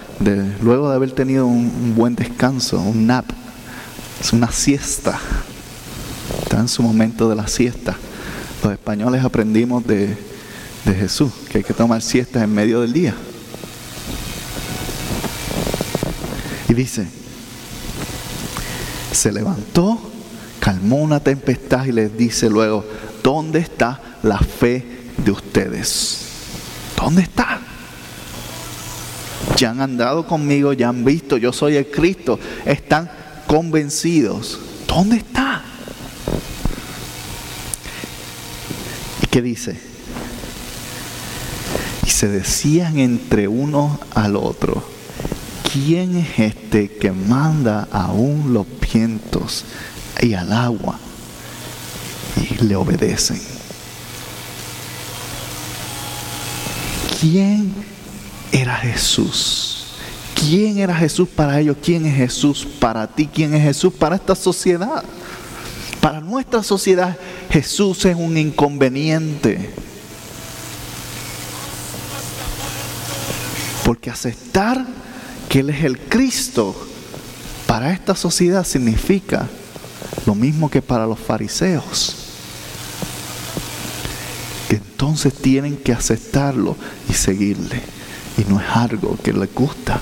luego 0.62 0.90
de 0.90 0.96
haber 0.96 1.12
tenido 1.12 1.46
un 1.46 1.94
buen 1.96 2.16
descanso, 2.16 2.80
un 2.82 3.08
nap, 3.08 3.26
es 4.20 4.34
una 4.34 4.52
siesta. 4.52 5.20
Está 6.42 6.60
en 6.60 6.68
su 6.68 6.84
momento 6.84 7.30
de 7.30 7.36
la 7.36 7.48
siesta. 7.48 7.96
Los 8.64 8.74
españoles 8.74 9.24
aprendimos 9.24 9.86
de, 9.86 10.18
de 10.86 10.94
Jesús 10.94 11.32
que 11.50 11.60
hay 11.60 11.64
que 11.64 11.74
tomar 11.74 12.02
siestas 12.02 12.44
en 12.44 12.54
medio 12.54 12.82
del 12.82 12.92
día. 12.92 13.16
Dice, 16.80 17.06
se 19.12 19.34
levantó, 19.34 20.00
calmó 20.62 20.98
una 20.98 21.20
tempestad 21.20 21.86
y 21.86 21.92
les 21.92 22.18
dice 22.18 22.50
luego, 22.50 22.86
¿dónde 23.22 23.60
está 23.60 24.02
la 24.24 24.40
fe 24.40 24.86
de 25.18 25.32
ustedes? 25.32 26.26
¿Dónde 26.96 27.24
está? 27.24 27.60
Ya 29.58 29.72
han 29.72 29.82
andado 29.82 30.26
conmigo, 30.26 30.72
ya 30.72 30.88
han 30.88 31.04
visto, 31.04 31.36
yo 31.36 31.52
soy 31.52 31.76
el 31.76 31.88
Cristo. 31.92 32.40
Están 32.66 33.12
convencidos. 33.46 34.58
¿Dónde 34.88 35.18
está? 35.18 35.62
¿Y 39.22 39.28
qué 39.28 39.42
dice? 39.42 39.78
Y 42.06 42.10
se 42.10 42.30
decían 42.30 43.00
entre 43.00 43.50
uno 43.50 44.00
al 44.16 44.38
otro, 44.38 44.99
¿quién 45.72 46.18
es 46.18 46.40
este 46.40 46.90
que 46.90 47.12
manda 47.12 47.88
aún 47.92 48.54
los 48.54 48.66
vientos 48.92 49.66
y 50.22 50.34
al 50.34 50.52
agua 50.52 51.00
y 52.38 52.64
le 52.64 52.76
obedecen? 52.76 53.42
¿Quién 57.20 57.74
era 58.52 58.76
Jesús? 58.76 59.86
¿Quién 60.34 60.80
era 60.80 60.96
Jesús 60.96 61.28
para 61.28 61.60
ellos? 61.60 61.78
¿Quién 61.84 62.06
es 62.06 62.16
Jesús 62.16 62.66
para 62.80 63.08
ti? 63.08 63.28
¿Quién 63.28 63.54
es 63.54 63.62
Jesús 63.62 63.94
para 63.94 64.16
esta 64.16 64.36
sociedad? 64.36 65.04
Para 66.00 66.22
nuestra 66.22 66.64
sociedad 66.64 67.18
Jesús 67.50 68.06
es 68.06 68.16
un 68.16 68.38
inconveniente. 68.38 69.70
Porque 73.84 74.10
aceptar 74.10 74.86
que 75.50 75.60
Él 75.60 75.72
es 75.72 75.84
el 75.84 76.00
Cristo 76.00 76.76
para 77.66 77.92
esta 77.92 78.16
sociedad 78.16 78.64
significa 78.64 79.48
lo 80.26 80.36
mismo 80.36 80.70
que 80.70 80.82
para 80.82 81.08
los 81.08 81.20
fariseos. 81.20 82.16
Que 84.70 84.76
entonces 84.76 85.34
tienen 85.34 85.78
que 85.78 85.92
aceptarlo 85.92 86.76
y 87.10 87.14
seguirle. 87.14 87.82
Y 88.38 88.50
no 88.50 88.60
es 88.60 88.68
algo 88.70 89.18
que 89.24 89.34
les 89.34 89.54
gusta. 89.54 90.00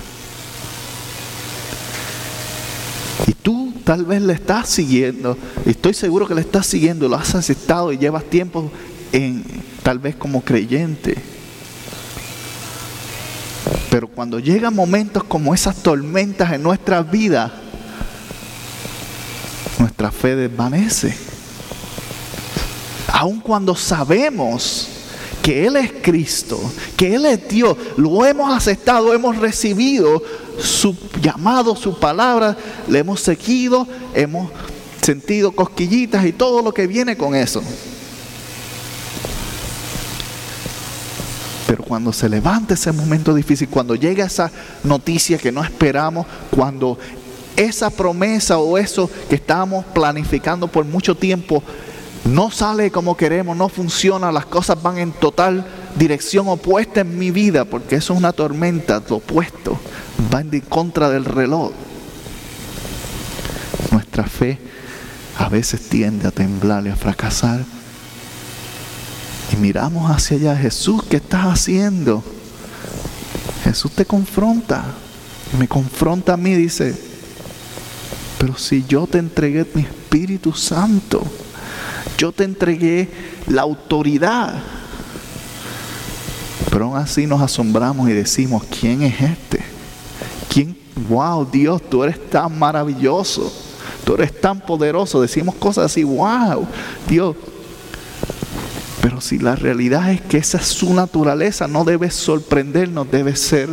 Y 3.25 3.33
tú 3.33 3.73
tal 3.83 4.05
vez 4.05 4.21
le 4.21 4.33
estás 4.33 4.69
siguiendo, 4.69 5.37
estoy 5.65 5.93
seguro 5.93 6.27
que 6.27 6.35
le 6.35 6.41
estás 6.41 6.67
siguiendo, 6.67 7.07
lo 7.07 7.15
has 7.15 7.35
aceptado 7.35 7.91
y 7.91 7.97
llevas 7.97 8.25
tiempo 8.25 8.69
en 9.11 9.43
tal 9.81 9.99
vez 9.99 10.15
como 10.15 10.41
creyente. 10.41 11.36
Pero 13.97 14.09
cuando 14.09 14.37
llegan 14.37 14.75
momentos 14.75 15.23
como 15.23 15.55
esas 15.55 15.77
tormentas 15.77 16.53
en 16.53 16.61
nuestra 16.61 17.01
vida, 17.01 17.51
nuestra 19.79 20.11
fe 20.11 20.35
desvanece. 20.35 21.17
Aun 23.07 23.39
cuando 23.39 23.75
sabemos 23.75 24.87
que 25.41 25.65
Él 25.65 25.77
es 25.77 25.91
Cristo, 26.03 26.59
que 26.95 27.15
Él 27.15 27.25
es 27.25 27.47
Dios, 27.47 27.75
lo 27.97 28.23
hemos 28.23 28.55
aceptado, 28.55 29.15
hemos 29.15 29.35
recibido 29.37 30.21
su 30.59 30.95
llamado, 31.19 31.75
su 31.75 31.97
palabra, 31.97 32.55
le 32.87 32.99
hemos 32.99 33.19
seguido, 33.21 33.87
hemos 34.13 34.51
sentido 35.01 35.53
cosquillitas 35.53 36.23
y 36.23 36.33
todo 36.33 36.61
lo 36.61 36.71
que 36.71 36.85
viene 36.85 37.17
con 37.17 37.33
eso. 37.33 37.63
Pero 41.67 41.83
cuando 41.83 42.13
se 42.13 42.29
levanta 42.29 42.73
ese 42.73 42.91
momento 42.91 43.35
difícil, 43.35 43.67
cuando 43.67 43.93
llega 43.95 44.25
esa 44.25 44.49
noticia 44.83 45.37
que 45.37 45.51
no 45.51 45.63
esperamos, 45.63 46.25
cuando 46.49 46.97
esa 47.57 47.89
promesa 47.89 48.57
o 48.57 48.77
eso 48.77 49.09
que 49.29 49.35
estábamos 49.35 49.83
planificando 49.85 50.67
por 50.67 50.85
mucho 50.85 51.15
tiempo 51.15 51.61
no 52.25 52.51
sale 52.51 52.91
como 52.91 53.17
queremos, 53.17 53.55
no 53.55 53.69
funciona, 53.69 54.31
las 54.31 54.45
cosas 54.45 54.81
van 54.81 54.97
en 54.97 55.11
total 55.11 55.65
dirección 55.95 56.47
opuesta 56.47 57.01
en 57.01 57.17
mi 57.17 57.31
vida, 57.31 57.65
porque 57.65 57.95
eso 57.95 58.13
es 58.13 58.19
una 58.19 58.33
tormenta, 58.33 59.01
lo 59.09 59.17
opuesto, 59.17 59.79
va 60.33 60.41
en 60.41 60.59
contra 60.61 61.09
del 61.09 61.25
reloj. 61.25 61.71
Nuestra 63.91 64.25
fe 64.25 64.59
a 65.37 65.49
veces 65.49 65.87
tiende 65.89 66.27
a 66.27 66.31
temblar 66.31 66.85
y 66.85 66.89
a 66.89 66.95
fracasar. 66.95 67.61
Y 69.51 69.55
miramos 69.55 70.09
hacia 70.11 70.37
allá, 70.37 70.55
Jesús, 70.55 71.03
¿qué 71.09 71.17
estás 71.17 71.45
haciendo? 71.45 72.23
Jesús 73.63 73.91
te 73.91 74.05
confronta, 74.05 74.83
me 75.57 75.67
confronta 75.67 76.33
a 76.33 76.37
mí, 76.37 76.53
dice, 76.53 76.95
pero 78.37 78.57
si 78.57 78.85
yo 78.87 79.07
te 79.07 79.17
entregué 79.17 79.65
mi 79.73 79.81
Espíritu 79.81 80.53
Santo, 80.53 81.23
yo 82.17 82.31
te 82.31 82.43
entregué 82.43 83.09
la 83.47 83.63
autoridad. 83.63 84.61
Pero 86.69 86.85
aún 86.85 86.97
así 86.97 87.25
nos 87.25 87.41
asombramos 87.41 88.09
y 88.09 88.13
decimos, 88.13 88.63
¿quién 88.79 89.01
es 89.01 89.21
este? 89.21 89.61
¿Quién? 90.49 90.77
Wow, 91.09 91.49
Dios, 91.49 91.81
tú 91.89 92.03
eres 92.03 92.29
tan 92.29 92.57
maravilloso. 92.57 93.51
Tú 94.03 94.13
eres 94.13 94.39
tan 94.39 94.61
poderoso. 94.61 95.21
Decimos 95.21 95.55
cosas 95.55 95.85
así, 95.85 96.03
wow, 96.03 96.65
Dios. 97.09 97.35
Pero 99.07 99.21
si 99.21 99.39
la 99.39 99.55
realidad 99.55 100.11
es 100.11 100.19
que 100.19 100.37
esa 100.37 100.57
es 100.57 100.65
su 100.65 100.93
naturaleza, 100.93 101.65
no 101.65 101.85
debe 101.85 102.11
sorprendernos, 102.11 103.09
debe 103.09 103.37
ser 103.37 103.69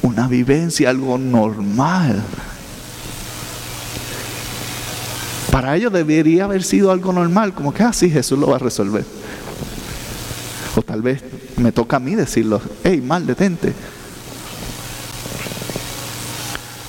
una 0.00 0.26
vivencia, 0.26 0.88
algo 0.88 1.18
normal. 1.18 2.22
Para 5.50 5.76
ellos 5.76 5.92
debería 5.92 6.44
haber 6.44 6.64
sido 6.64 6.90
algo 6.90 7.12
normal, 7.12 7.52
como 7.52 7.74
que 7.74 7.82
así 7.82 8.06
ah, 8.06 8.14
Jesús 8.14 8.38
lo 8.38 8.46
va 8.46 8.56
a 8.56 8.58
resolver. 8.58 9.04
O 10.76 10.80
tal 10.80 11.02
vez 11.02 11.22
me 11.58 11.70
toca 11.70 11.98
a 11.98 12.00
mí 12.00 12.14
decirlo, 12.14 12.58
hey, 12.84 13.02
mal, 13.02 13.26
detente. 13.26 13.74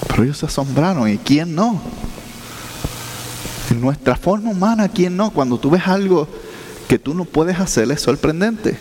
Pero 0.07 0.23
ellos 0.23 0.37
se 0.37 0.45
asombraron, 0.45 1.09
¿y 1.09 1.17
quién 1.17 1.53
no? 1.53 1.81
En 3.69 3.81
nuestra 3.81 4.15
forma 4.15 4.51
humana, 4.51 4.87
¿quién 4.87 5.17
no? 5.17 5.31
Cuando 5.31 5.57
tú 5.57 5.69
ves 5.69 5.85
algo 5.85 6.25
que 6.87 6.99
tú 6.99 7.13
no 7.13 7.25
puedes 7.25 7.59
hacer, 7.59 7.91
es 7.91 8.01
sorprendente. 8.01 8.77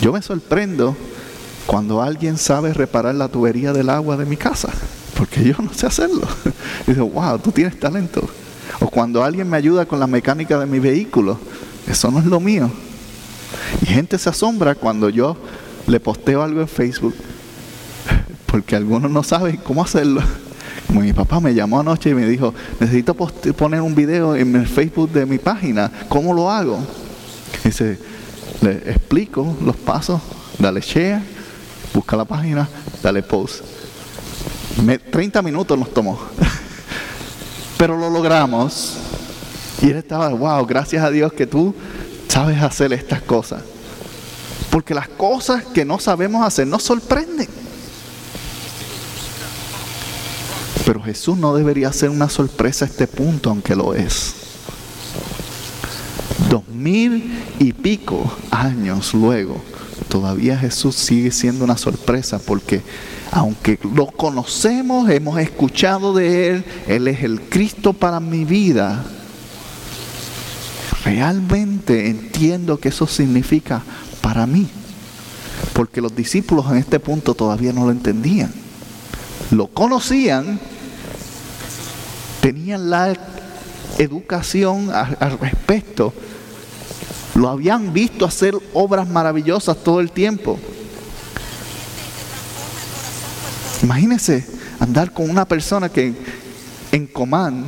Yo 0.00 0.12
me 0.12 0.20
sorprendo 0.20 0.96
cuando 1.66 2.02
alguien 2.02 2.36
sabe 2.36 2.74
reparar 2.74 3.14
la 3.14 3.28
tubería 3.28 3.72
del 3.72 3.88
agua 3.88 4.16
de 4.16 4.26
mi 4.26 4.36
casa, 4.36 4.68
porque 5.16 5.42
yo 5.44 5.54
no 5.58 5.72
sé 5.72 5.86
hacerlo. 5.86 6.26
Y 6.86 6.92
digo, 6.92 7.08
wow, 7.08 7.38
tú 7.38 7.50
tienes 7.50 7.80
talento. 7.80 8.28
O 8.80 8.88
cuando 8.88 9.24
alguien 9.24 9.48
me 9.48 9.56
ayuda 9.56 9.86
con 9.86 9.98
la 9.98 10.06
mecánica 10.06 10.58
de 10.58 10.66
mi 10.66 10.78
vehículo, 10.78 11.38
eso 11.86 12.10
no 12.10 12.18
es 12.18 12.26
lo 12.26 12.40
mío. 12.40 12.70
Y 13.80 13.86
gente 13.86 14.18
se 14.18 14.28
asombra 14.28 14.74
cuando 14.74 15.08
yo 15.08 15.36
le 15.86 16.00
posteo 16.00 16.42
algo 16.42 16.60
en 16.60 16.68
Facebook, 16.68 17.14
porque 18.46 18.76
algunos 18.76 19.10
no 19.10 19.22
saben 19.22 19.56
cómo 19.56 19.82
hacerlo. 19.82 20.22
Mi 20.88 21.12
papá 21.12 21.40
me 21.40 21.54
llamó 21.54 21.80
anoche 21.80 22.10
y 22.10 22.14
me 22.14 22.26
dijo, 22.26 22.54
necesito 22.78 23.14
poner 23.14 23.80
un 23.80 23.94
video 23.94 24.36
en 24.36 24.54
el 24.54 24.66
Facebook 24.66 25.10
de 25.10 25.26
mi 25.26 25.38
página, 25.38 25.90
¿cómo 26.08 26.32
lo 26.32 26.50
hago? 26.50 26.78
dice, 27.64 27.98
le 28.60 28.72
explico 28.90 29.56
los 29.62 29.76
pasos, 29.76 30.20
dale 30.58 30.80
share, 30.80 31.22
busca 31.92 32.16
la 32.16 32.24
página, 32.24 32.68
dale 33.02 33.22
post. 33.22 33.64
30 35.10 35.42
minutos 35.42 35.78
nos 35.78 35.92
tomó. 35.92 36.18
Pero 37.78 37.96
lo 37.96 38.10
logramos. 38.10 38.98
Y 39.80 39.90
él 39.90 39.96
estaba, 39.96 40.28
wow, 40.28 40.64
gracias 40.66 41.04
a 41.04 41.10
Dios 41.10 41.32
que 41.32 41.46
tú 41.46 41.74
sabes 42.28 42.60
hacer 42.62 42.92
estas 42.92 43.22
cosas. 43.22 43.62
Porque 44.70 44.94
las 44.94 45.08
cosas 45.08 45.64
que 45.64 45.84
no 45.84 45.98
sabemos 45.98 46.44
hacer 46.44 46.66
nos 46.66 46.82
sorprenden. 46.82 47.48
Pero 50.84 51.02
Jesús 51.02 51.36
no 51.38 51.54
debería 51.54 51.92
ser 51.92 52.10
una 52.10 52.28
sorpresa 52.28 52.84
a 52.84 52.88
este 52.88 53.06
punto, 53.06 53.50
aunque 53.50 53.74
lo 53.74 53.94
es. 53.94 54.34
Dos 56.50 56.68
mil 56.68 57.32
y 57.58 57.72
pico 57.72 58.32
años 58.50 59.14
luego, 59.14 59.62
todavía 60.08 60.58
Jesús 60.58 60.94
sigue 60.94 61.30
siendo 61.30 61.64
una 61.64 61.78
sorpresa 61.78 62.38
porque 62.38 62.82
aunque 63.30 63.78
lo 63.94 64.06
conocemos, 64.06 65.08
hemos 65.10 65.38
escuchado 65.40 66.12
de 66.12 66.48
Él, 66.48 66.64
Él 66.86 67.08
es 67.08 67.22
el 67.22 67.40
Cristo 67.40 67.92
para 67.92 68.20
mi 68.20 68.44
vida, 68.44 69.04
realmente 71.04 72.08
entiendo 72.08 72.78
que 72.78 72.90
eso 72.90 73.06
significa 73.06 73.82
para 74.20 74.46
mí. 74.46 74.68
Porque 75.72 76.00
los 76.00 76.14
discípulos 76.14 76.66
en 76.70 76.76
este 76.76 77.00
punto 77.00 77.34
todavía 77.34 77.72
no 77.72 77.84
lo 77.84 77.90
entendían. 77.90 78.52
Lo 79.50 79.66
conocían, 79.66 80.60
tenían 82.44 82.90
la 82.90 83.16
educación 83.96 84.90
al 84.92 85.38
respecto, 85.38 86.12
lo 87.36 87.48
habían 87.48 87.94
visto 87.94 88.26
hacer 88.26 88.54
obras 88.74 89.08
maravillosas 89.08 89.82
todo 89.82 89.98
el 89.98 90.10
tiempo. 90.10 90.58
Imagínense 93.82 94.46
andar 94.78 95.14
con 95.14 95.30
una 95.30 95.46
persona 95.46 95.88
que 95.88 96.12
en 96.92 97.06
comán, 97.06 97.64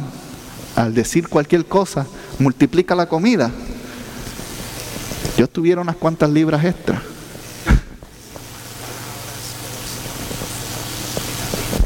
al 0.74 0.92
decir 0.92 1.26
cualquier 1.30 1.64
cosa, 1.64 2.06
multiplica 2.38 2.94
la 2.94 3.08
comida. 3.08 3.50
Yo 5.38 5.48
tuviera 5.48 5.80
unas 5.80 5.96
cuantas 5.96 6.28
libras 6.28 6.62
extra. 6.62 7.00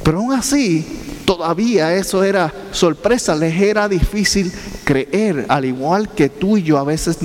Pero 0.03 0.18
aún 0.18 0.33
así, 0.33 1.00
todavía 1.31 1.95
eso 1.95 2.25
era 2.25 2.53
sorpresa, 2.73 3.37
les 3.37 3.55
era 3.62 3.88
difícil 3.88 4.51
creer, 4.83 5.47
al 5.49 5.64
igual 5.64 6.09
que 6.09 6.29
tú 6.29 6.57
y 6.57 6.64
yo 6.64 6.77
a 6.77 6.83
veces 6.83 7.19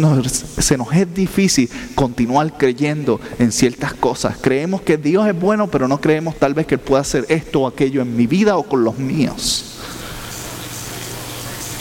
se 0.60 0.78
nos 0.78 0.94
es 0.94 1.12
difícil 1.16 1.68
continuar 1.96 2.56
creyendo 2.56 3.20
en 3.40 3.52
ciertas 3.52 3.96
cosas. 3.96 4.38
Creemos 4.40 4.84
que 4.84 4.98
Dios 4.98 5.28
es 5.28 5.34
bueno, 5.34 5.72
pero 5.72 5.88
no 5.88 6.00
creemos 6.00 6.36
tal 6.36 6.54
vez 6.54 6.68
que 6.68 6.76
Él 6.76 6.82
pueda 6.82 7.02
hacer 7.02 7.26
esto 7.30 7.62
o 7.62 7.68
aquello 7.68 8.04
en 8.04 8.16
mi 8.16 8.28
vida 8.28 8.58
o 8.58 8.64
con 8.64 8.84
los 8.84 9.00
míos. 9.00 9.80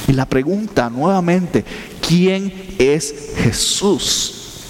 Y 0.09 0.13
la 0.13 0.25
pregunta 0.25 0.89
nuevamente, 0.89 1.63
¿quién 2.09 2.75
es 2.79 3.15
Jesús 3.37 4.63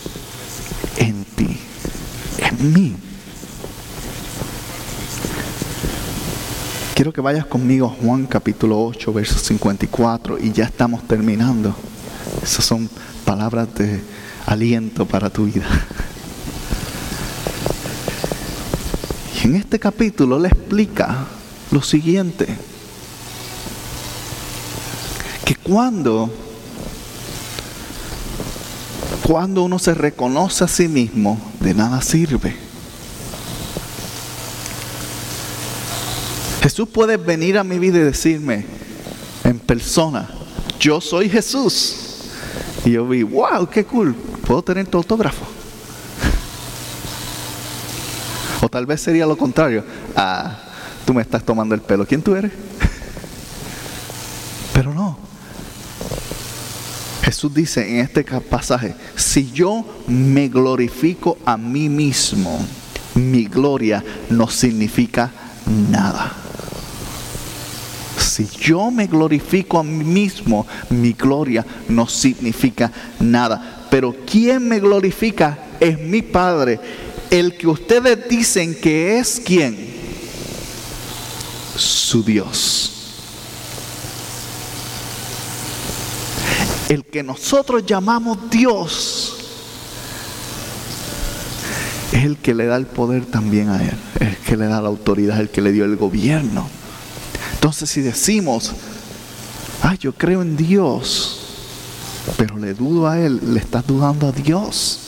en 0.97 1.25
ti, 1.37 1.57
en 2.39 2.73
mí? 2.73 2.97
Quiero 6.95 7.13
que 7.13 7.21
vayas 7.21 7.45
conmigo 7.45 7.87
a 7.87 8.03
Juan 8.05 8.25
capítulo 8.25 8.81
8, 8.87 9.13
verso 9.13 9.37
54 9.37 10.39
y 10.39 10.53
ya 10.53 10.63
estamos 10.63 11.03
terminando. 11.09 11.75
Esas 12.41 12.65
son 12.65 12.89
palabras 13.25 13.75
de 13.75 14.01
aliento 14.47 15.05
para 15.05 15.29
tu 15.29 15.47
vida. 15.47 15.67
Y 19.43 19.49
en 19.49 19.57
este 19.57 19.81
capítulo 19.81 20.39
le 20.39 20.47
explica 20.47 21.27
lo 21.73 21.83
siguiente, 21.83 22.47
que 25.45 25.57
cuando 25.57 26.31
cuando 29.27 29.65
uno 29.65 29.81
se 29.81 29.95
reconoce 29.95 30.63
a 30.63 30.69
sí 30.69 30.87
mismo, 30.87 31.41
de 31.59 31.75
nada 31.75 32.01
sirve. 32.03 32.55
Jesús 36.65 36.89
puede 36.89 37.19
venir 37.19 37.59
a 37.59 37.63
mi 37.63 37.79
vida 37.79 37.99
y 37.99 38.05
decirme 38.05 38.65
en 39.45 39.59
persona, 39.59 40.31
yo 40.81 40.99
soy 40.99 41.29
Jesús. 41.29 41.95
Y 42.87 42.93
yo 42.93 43.07
vi, 43.07 43.23
wow, 43.23 43.69
qué 43.69 43.85
cool, 43.85 44.15
puedo 44.15 44.63
tener 44.63 44.87
tu 44.87 44.97
autógrafo. 44.97 45.45
O 48.63 48.69
tal 48.71 48.87
vez 48.87 49.03
sería 49.03 49.27
lo 49.27 49.37
contrario, 49.37 49.85
ah, 50.17 50.59
tú 51.05 51.13
me 51.13 51.21
estás 51.21 51.45
tomando 51.45 51.75
el 51.75 51.83
pelo, 51.83 52.07
¿quién 52.07 52.23
tú 52.23 52.35
eres? 52.35 52.53
Pero 54.73 54.95
no. 54.95 55.19
Jesús 57.25 57.53
dice 57.53 57.87
en 57.87 58.01
este 58.01 58.25
pasaje, 58.25 58.95
si 59.17 59.53
yo 59.53 59.85
me 60.07 60.49
glorifico 60.49 61.37
a 61.45 61.59
mí 61.59 61.91
mismo, 61.91 62.59
mi 63.17 63.45
gloria 63.45 64.03
no 64.31 64.49
significa 64.49 65.31
nada 65.67 66.44
si 68.35 68.49
yo 68.49 68.91
me 68.91 69.07
glorifico 69.07 69.79
a 69.79 69.85
mí 69.85 70.03
mismo, 70.03 70.67
mi 70.91 71.13
gloria 71.13 71.65
no 71.89 72.09
significa 72.09 72.91
nada. 73.21 73.87
Pero 73.89 74.13
quien 74.27 74.67
me 74.67 74.81
glorifica 74.81 75.57
es 75.79 76.01
mi 76.01 76.21
Padre, 76.21 76.81
el 77.31 77.57
que 77.57 77.69
ustedes 77.69 78.29
dicen 78.29 78.75
que 78.75 79.21
es 79.21 79.41
quien? 79.45 79.77
Su 81.77 82.25
Dios. 82.25 82.91
El 86.89 87.05
que 87.05 87.23
nosotros 87.23 87.87
llamamos 87.87 88.51
Dios 88.51 89.37
es 92.11 92.25
el 92.25 92.37
que 92.39 92.53
le 92.53 92.67
da 92.67 92.77
el 92.77 92.87
poder 92.87 93.27
también 93.27 93.69
a 93.69 93.81
Él, 93.81 93.97
el 94.19 94.37
que 94.39 94.57
le 94.57 94.67
da 94.67 94.83
la 94.83 94.89
autoridad, 94.89 95.41
el 95.41 95.51
que 95.51 95.63
le 95.63 95.71
dio 95.71 95.85
el 95.85 95.95
gobierno. 95.95 96.69
Entonces 97.65 97.89
si 97.89 98.03
decimos, 98.03 98.73
ay, 99.81 99.97
yo 99.97 100.13
creo 100.13 100.43
en 100.43 100.55
Dios, 100.55 101.41
pero 102.37 102.59
le 102.59 102.75
dudo 102.75 103.09
a 103.09 103.19
Él, 103.19 103.41
le 103.55 103.59
estás 103.59 103.87
dudando 103.87 104.29
a 104.29 104.33
Dios. 104.33 105.01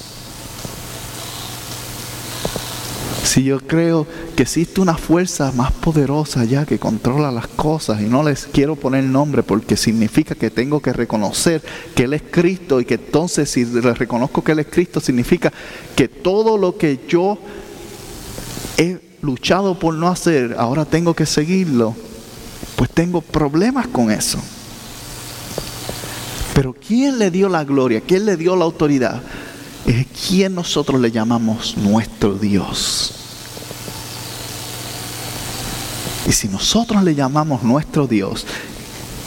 si 3.25 3.45
yo 3.45 3.61
creo 3.61 4.07
que 4.35 4.45
existe 4.45 4.81
una 4.81 4.97
fuerza 4.97 5.53
más 5.53 5.71
poderosa 5.71 6.45
ya 6.45 6.65
que 6.65 6.79
controla 6.79 7.31
las 7.31 7.49
cosas 7.49 8.01
y 8.01 8.05
no 8.05 8.23
les 8.23 8.47
quiero 8.47 8.77
poner 8.77 9.05
nombre 9.05 9.43
porque 9.43 9.77
significa 9.77 10.35
que 10.35 10.49
tengo 10.49 10.81
que 10.81 10.95
reconocer 10.95 11.61
que 11.95 12.05
Él 12.05 12.15
es 12.15 12.23
Cristo 12.31 12.81
y 12.81 12.87
que 12.87 12.95
entonces 12.95 13.51
si 13.51 13.67
le 13.67 13.93
reconozco 13.93 14.43
que 14.43 14.53
Él 14.53 14.61
es 14.61 14.69
Cristo 14.69 15.01
significa 15.01 15.53
que 15.95 16.09
todo 16.09 16.57
lo 16.57 16.79
que 16.79 17.01
yo 17.07 17.37
he 18.79 18.99
luchado 19.21 19.79
por 19.79 19.93
no 19.93 20.09
hacer, 20.09 20.55
ahora 20.57 20.87
tengo 20.87 21.13
que 21.13 21.27
seguirlo, 21.27 21.95
pues 22.77 22.91
tengo 22.91 23.22
problemas 23.22 23.89
con 23.89 24.11
eso. 24.11 24.39
Pero 26.55 26.74
¿quién 26.74 27.18
le 27.18 27.31
dio 27.31 27.49
la 27.49 27.64
gloria? 27.64 28.01
¿Quién 28.01 28.24
le 28.24 28.37
dio 28.37 28.55
la 28.57 28.64
autoridad? 28.64 29.22
Es 29.87 30.07
quien 30.07 30.55
nosotros 30.55 31.01
le 31.01 31.11
llamamos 31.11 31.77
nuestro 31.77 32.35
Dios. 32.35 33.12
Y 36.27 36.33
si 36.33 36.49
nosotros 36.49 37.03
le 37.05 37.14
llamamos 37.14 37.62
nuestro 37.62 38.07
Dios, 38.07 38.47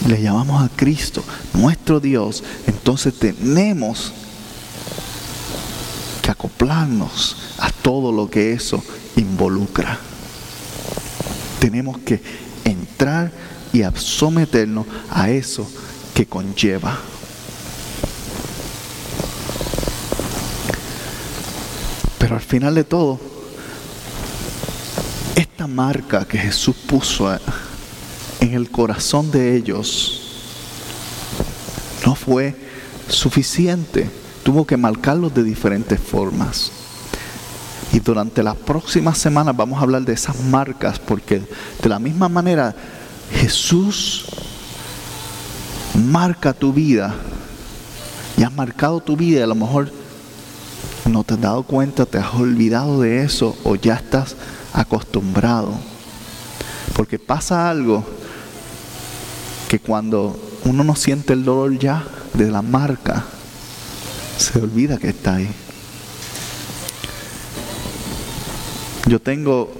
le 0.07 0.21
llamamos 0.21 0.63
a 0.63 0.69
Cristo 0.75 1.23
nuestro 1.53 1.99
Dios, 1.99 2.43
entonces 2.67 3.13
tenemos 3.17 4.11
que 6.21 6.31
acoplarnos 6.31 7.37
a 7.57 7.71
todo 7.71 8.11
lo 8.11 8.29
que 8.29 8.53
eso 8.53 8.83
involucra. 9.15 9.99
Tenemos 11.59 11.99
que 11.99 12.21
y 13.71 13.81
someternos 13.95 14.85
a 15.09 15.29
eso 15.29 15.69
que 16.13 16.25
conlleva. 16.25 16.97
Pero 22.17 22.35
al 22.35 22.41
final 22.41 22.75
de 22.75 22.83
todo, 22.83 23.19
esta 25.35 25.67
marca 25.67 26.25
que 26.25 26.37
Jesús 26.37 26.75
puso 26.75 27.33
en 28.41 28.53
el 28.53 28.69
corazón 28.69 29.31
de 29.31 29.55
ellos 29.55 30.21
no 32.05 32.15
fue 32.15 32.55
suficiente. 33.07 34.09
Tuvo 34.43 34.65
que 34.65 34.77
marcarlos 34.77 35.33
de 35.33 35.43
diferentes 35.43 35.99
formas. 35.99 36.78
Y 37.91 37.99
durante 37.99 38.43
las 38.43 38.55
próximas 38.55 39.17
semanas 39.17 39.55
vamos 39.55 39.79
a 39.79 39.83
hablar 39.83 40.03
de 40.03 40.13
esas 40.13 40.39
marcas, 40.41 40.99
porque 40.99 41.41
de 41.81 41.89
la 41.89 41.99
misma 41.99 42.29
manera 42.29 42.75
Jesús 43.31 44.25
marca 45.95 46.53
tu 46.53 46.71
vida 46.71 47.15
y 48.37 48.43
has 48.43 48.53
marcado 48.53 48.99
tu 48.99 49.17
vida 49.17 49.43
a 49.43 49.47
lo 49.47 49.55
mejor 49.55 49.91
no 51.09 51.23
te 51.23 51.33
has 51.33 51.41
dado 51.41 51.63
cuenta, 51.63 52.05
te 52.05 52.17
has 52.17 52.33
olvidado 52.35 53.01
de 53.01 53.23
eso 53.23 53.57
o 53.63 53.75
ya 53.75 53.95
estás 53.95 54.35
acostumbrado. 54.73 55.73
Porque 56.95 57.19
pasa 57.19 57.69
algo 57.69 58.05
que 59.67 59.79
cuando 59.79 60.39
uno 60.65 60.83
no 60.83 60.95
siente 60.95 61.33
el 61.33 61.43
dolor 61.43 61.77
ya 61.77 62.03
de 62.33 62.51
la 62.51 62.61
marca, 62.61 63.23
se 64.37 64.59
olvida 64.59 64.97
que 64.97 65.09
está 65.09 65.35
ahí. 65.35 65.49
Yo 69.09 69.19
tengo 69.19 69.73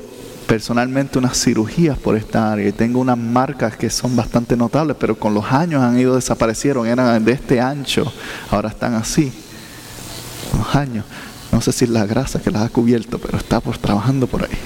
personalmente 0.48 1.20
unas 1.20 1.40
cirugías 1.40 2.00
por 2.00 2.18
esta 2.18 2.52
área 2.52 2.68
y 2.68 2.72
tengo 2.72 3.00
unas 3.00 3.20
marcas 3.20 3.78
que 3.78 3.92
son 3.92 4.16
bastante 4.16 4.58
notables, 4.58 4.98
pero 5.00 5.20
con 5.20 5.36
los 5.36 5.46
años 5.46 5.84
han 5.84 6.00
ido 6.00 6.16
desaparecieron, 6.16 6.88
eran 6.88 7.24
de 7.24 7.34
este 7.34 7.62
ancho, 7.62 8.12
ahora 8.50 8.70
están 8.70 8.96
así. 8.96 9.32
Los 10.58 10.76
años. 10.76 11.06
No 11.52 11.62
sé 11.62 11.72
si 11.72 11.86
es 11.86 11.92
la 11.92 12.08
grasa 12.08 12.42
que 12.42 12.50
las 12.50 12.64
ha 12.64 12.70
cubierto, 12.70 13.20
pero 13.20 13.38
está 13.38 13.60
por 13.60 13.78
trabajando 13.78 14.26
por 14.26 14.46
ahí. 14.46 14.58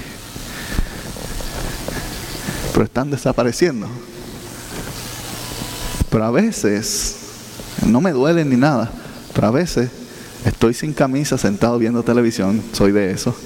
Pero 2.72 2.86
están 2.86 3.10
desapareciendo. 3.10 3.86
Pero 6.08 6.24
a 6.24 6.30
veces, 6.30 7.16
no 7.86 8.00
me 8.00 8.12
duele 8.12 8.46
ni 8.46 8.56
nada, 8.56 8.90
pero 9.34 9.48
a 9.48 9.50
veces 9.50 9.90
estoy 10.46 10.72
sin 10.72 10.94
camisa 10.94 11.36
sentado 11.36 11.78
viendo 11.78 12.02
televisión, 12.02 12.62
soy 12.72 12.92
de 12.92 13.10
eso 13.10 13.36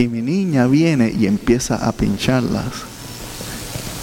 y 0.00 0.08
mi 0.08 0.22
niña 0.22 0.66
viene 0.66 1.12
y 1.14 1.26
empieza 1.26 1.86
a 1.86 1.92
pincharlas. 1.92 2.64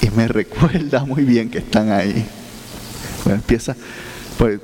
Y 0.01 0.11
me 0.11 0.27
recuerda 0.27 1.03
muy 1.03 1.23
bien 1.23 1.49
que 1.49 1.57
están 1.57 1.91
ahí. 1.91 2.23
Empieza, 3.25 3.75
pues 4.37 4.59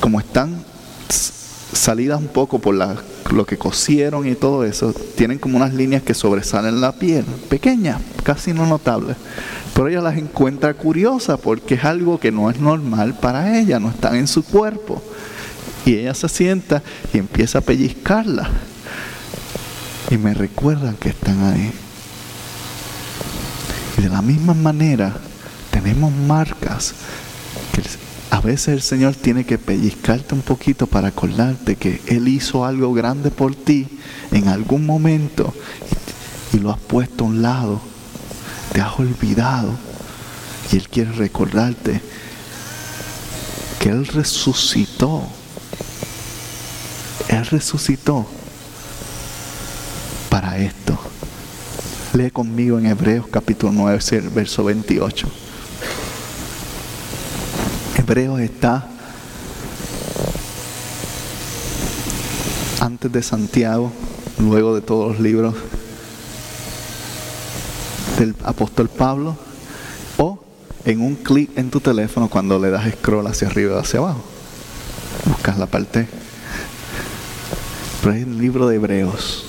como 0.00 0.20
están 0.20 0.64
salidas 1.08 2.18
un 2.18 2.28
poco 2.28 2.60
por 2.60 2.74
lo 2.74 3.44
que 3.44 3.58
cosieron 3.58 4.26
y 4.26 4.34
todo 4.36 4.64
eso, 4.64 4.94
tienen 5.16 5.38
como 5.38 5.58
unas 5.58 5.74
líneas 5.74 6.02
que 6.02 6.14
sobresalen 6.14 6.80
la 6.80 6.92
piel, 6.92 7.24
pequeñas, 7.50 8.00
casi 8.22 8.54
no 8.54 8.64
notables. 8.64 9.16
Pero 9.74 9.88
ella 9.88 10.00
las 10.00 10.16
encuentra 10.16 10.72
curiosas 10.72 11.38
porque 11.40 11.74
es 11.74 11.84
algo 11.84 12.18
que 12.18 12.32
no 12.32 12.50
es 12.50 12.58
normal 12.58 13.18
para 13.20 13.58
ella, 13.58 13.78
no 13.78 13.90
están 13.90 14.16
en 14.16 14.26
su 14.26 14.42
cuerpo. 14.42 15.02
Y 15.84 15.96
ella 15.96 16.14
se 16.14 16.30
sienta 16.30 16.82
y 17.12 17.18
empieza 17.18 17.58
a 17.58 17.60
pellizcarla 17.60 18.48
y 20.10 20.18
me 20.18 20.34
recuerdan 20.34 20.96
que 20.96 21.10
están 21.10 21.42
ahí. 21.42 21.72
Y 23.98 24.02
de 24.02 24.08
la 24.08 24.22
misma 24.22 24.54
manera 24.54 25.14
tenemos 25.70 26.12
marcas 26.12 26.94
que 27.72 27.82
a 28.30 28.40
veces 28.40 28.68
el 28.68 28.82
Señor 28.82 29.14
tiene 29.14 29.44
que 29.44 29.58
pellizcarte 29.58 30.34
un 30.34 30.42
poquito 30.42 30.86
para 30.86 31.08
acordarte 31.08 31.76
que 31.76 32.00
Él 32.06 32.28
hizo 32.28 32.64
algo 32.64 32.92
grande 32.92 33.30
por 33.30 33.54
ti 33.54 33.86
en 34.32 34.48
algún 34.48 34.86
momento 34.86 35.54
y, 36.52 36.58
lo 36.58 36.70
has 36.70 36.78
puesto 36.78 37.24
a 37.24 37.28
un 37.28 37.42
lado, 37.42 37.80
te 38.72 38.80
has 38.80 38.98
olvidado 38.98 39.70
y 40.72 40.76
Él 40.76 40.88
quiere 40.88 41.12
recordarte 41.12 42.00
que 43.80 43.88
Él 43.90 44.06
resucitó. 44.06 45.22
Él 47.28 47.46
resucitó 47.46 48.26
esto. 50.58 50.98
Lee 52.12 52.30
conmigo 52.30 52.78
en 52.78 52.86
Hebreos 52.86 53.26
capítulo 53.30 53.72
9, 53.72 54.30
verso 54.34 54.64
28. 54.64 55.28
Hebreos 57.98 58.40
está 58.40 58.86
antes 62.80 63.10
de 63.10 63.22
Santiago, 63.22 63.90
luego 64.38 64.74
de 64.74 64.82
todos 64.82 65.12
los 65.12 65.20
libros 65.20 65.54
del 68.18 68.36
apóstol 68.44 68.88
Pablo, 68.88 69.36
o 70.18 70.38
en 70.84 71.00
un 71.00 71.16
clic 71.16 71.50
en 71.56 71.70
tu 71.70 71.80
teléfono 71.80 72.28
cuando 72.28 72.58
le 72.58 72.70
das 72.70 72.92
scroll 72.92 73.26
hacia 73.26 73.48
arriba 73.48 73.76
o 73.76 73.80
hacia 73.80 74.00
abajo. 74.00 74.22
Buscas 75.24 75.58
la 75.58 75.66
parte. 75.66 76.06
Pero 78.02 78.14
es 78.14 78.22
el 78.22 78.38
libro 78.38 78.68
de 78.68 78.76
Hebreos 78.76 79.46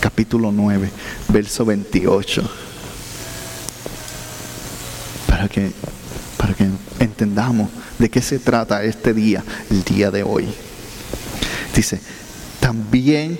capítulo 0.00 0.52
9, 0.52 0.90
verso 1.28 1.64
28. 1.64 2.42
Para 5.26 5.48
que, 5.48 5.72
para 6.36 6.54
que 6.54 6.68
entendamos 7.00 7.70
de 7.98 8.08
qué 8.08 8.22
se 8.22 8.38
trata 8.38 8.82
este 8.84 9.14
día, 9.14 9.44
el 9.70 9.84
día 9.84 10.10
de 10.10 10.22
hoy. 10.22 10.46
Dice, 11.74 12.00
también 12.60 13.38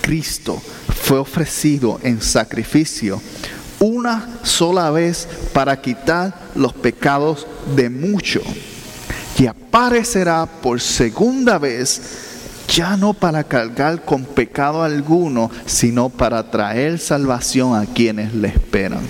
Cristo 0.00 0.60
fue 1.02 1.18
ofrecido 1.18 2.00
en 2.02 2.20
sacrificio 2.20 3.20
una 3.80 4.38
sola 4.42 4.90
vez 4.90 5.26
para 5.52 5.80
quitar 5.80 6.50
los 6.54 6.72
pecados 6.72 7.46
de 7.74 7.90
muchos 7.90 8.44
y 9.42 9.46
aparecerá 9.46 10.46
por 10.46 10.80
segunda 10.80 11.58
vez 11.58 12.00
ya 12.72 12.96
no 12.96 13.12
para 13.12 13.44
cargar 13.44 14.02
con 14.02 14.24
pecado 14.24 14.82
alguno, 14.82 15.50
sino 15.66 16.08
para 16.08 16.50
traer 16.50 16.98
salvación 16.98 17.76
a 17.76 17.86
quienes 17.86 18.32
le 18.32 18.48
esperan. 18.48 19.02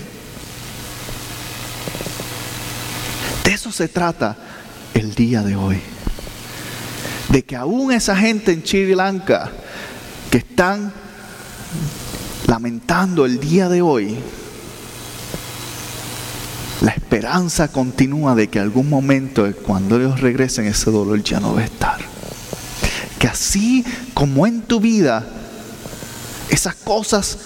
De 3.45 3.53
eso 3.53 3.71
se 3.71 3.87
trata 3.87 4.35
el 4.93 5.15
día 5.15 5.43
de 5.43 5.55
hoy. 5.55 5.79
De 7.29 7.43
que 7.43 7.55
aún 7.55 7.91
esa 7.91 8.15
gente 8.15 8.51
en 8.51 8.65
Sri 8.65 8.95
Lanka 8.95 9.49
que 10.29 10.39
están 10.39 10.91
lamentando 12.47 13.25
el 13.25 13.39
día 13.39 13.69
de 13.69 13.81
hoy, 13.81 14.17
la 16.81 16.91
esperanza 16.91 17.69
continúa 17.69 18.35
de 18.35 18.49
que 18.49 18.59
algún 18.59 18.89
momento 18.89 19.49
cuando 19.65 19.95
ellos 19.95 20.19
regresen 20.19 20.65
ese 20.65 20.91
dolor 20.91 21.23
ya 21.23 21.39
no 21.39 21.55
va 21.55 21.61
a 21.61 21.65
estar 21.65 22.12
que 23.23 23.29
así 23.29 23.85
como 24.13 24.45
en 24.45 24.63
tu 24.63 24.81
vida, 24.81 25.25
esas 26.49 26.75
cosas 26.75 27.37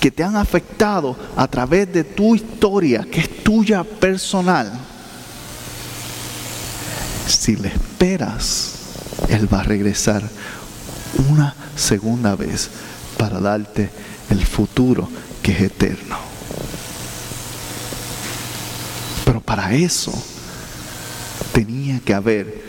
que 0.00 0.10
te 0.10 0.24
han 0.24 0.34
afectado 0.34 1.16
a 1.36 1.46
través 1.46 1.92
de 1.92 2.02
tu 2.02 2.34
historia, 2.34 3.06
que 3.08 3.20
es 3.20 3.44
tuya 3.44 3.84
personal, 3.84 4.72
si 7.28 7.54
le 7.54 7.68
esperas, 7.68 8.72
Él 9.28 9.46
va 9.54 9.60
a 9.60 9.62
regresar 9.62 10.20
una 11.30 11.54
segunda 11.76 12.34
vez 12.34 12.68
para 13.16 13.38
darte 13.38 13.90
el 14.30 14.44
futuro 14.44 15.08
que 15.44 15.52
es 15.52 15.60
eterno. 15.60 16.18
Pero 19.24 19.40
para 19.40 19.74
eso 19.74 20.12
tenía 21.52 22.00
que 22.00 22.14
haber 22.14 22.64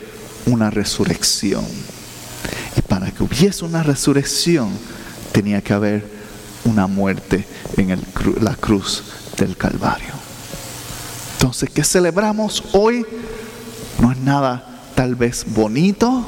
una 0.46 0.70
resurrección. 0.70 1.66
Que 3.18 3.24
hubiese 3.24 3.66
una 3.66 3.84
resurrección 3.84 4.70
tenía 5.32 5.62
que 5.62 5.74
haber 5.74 6.06
una 6.66 6.88
muerte 6.88 7.46
en 7.78 8.00
la 8.42 8.56
cruz 8.56 9.04
del 9.38 9.56
Calvario. 9.56 10.14
Entonces, 11.34 11.70
¿qué 11.70 11.84
celebramos 11.84 12.64
hoy? 12.74 13.06
No 14.00 14.12
es 14.12 14.18
nada 14.18 14.82
tal 14.96 15.16
vez 15.16 15.46
bonito, 15.46 16.26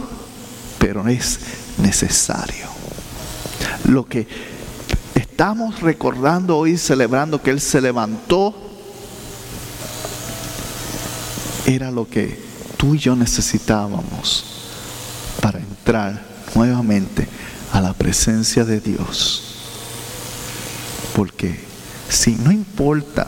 pero 0.77 1.07
es 1.07 1.39
necesario. 1.77 2.67
Lo 3.85 4.05
que 4.05 4.27
estamos 5.15 5.81
recordando 5.81 6.57
hoy, 6.57 6.77
celebrando 6.77 7.41
que 7.41 7.51
Él 7.51 7.61
se 7.61 7.81
levantó, 7.81 8.53
era 11.65 11.91
lo 11.91 12.07
que 12.07 12.39
tú 12.77 12.95
y 12.95 12.99
yo 12.99 13.15
necesitábamos 13.15 14.45
para 15.41 15.59
entrar 15.59 16.36
nuevamente 16.57 17.27
a 17.71 17.81
la 17.81 17.93
presencia 17.93 18.65
de 18.65 18.79
Dios. 18.79 19.43
Porque 21.15 21.59
si 22.09 22.35
no 22.35 22.51
importa 22.51 23.27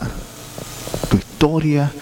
tu 1.08 1.16
historia, 1.16 1.92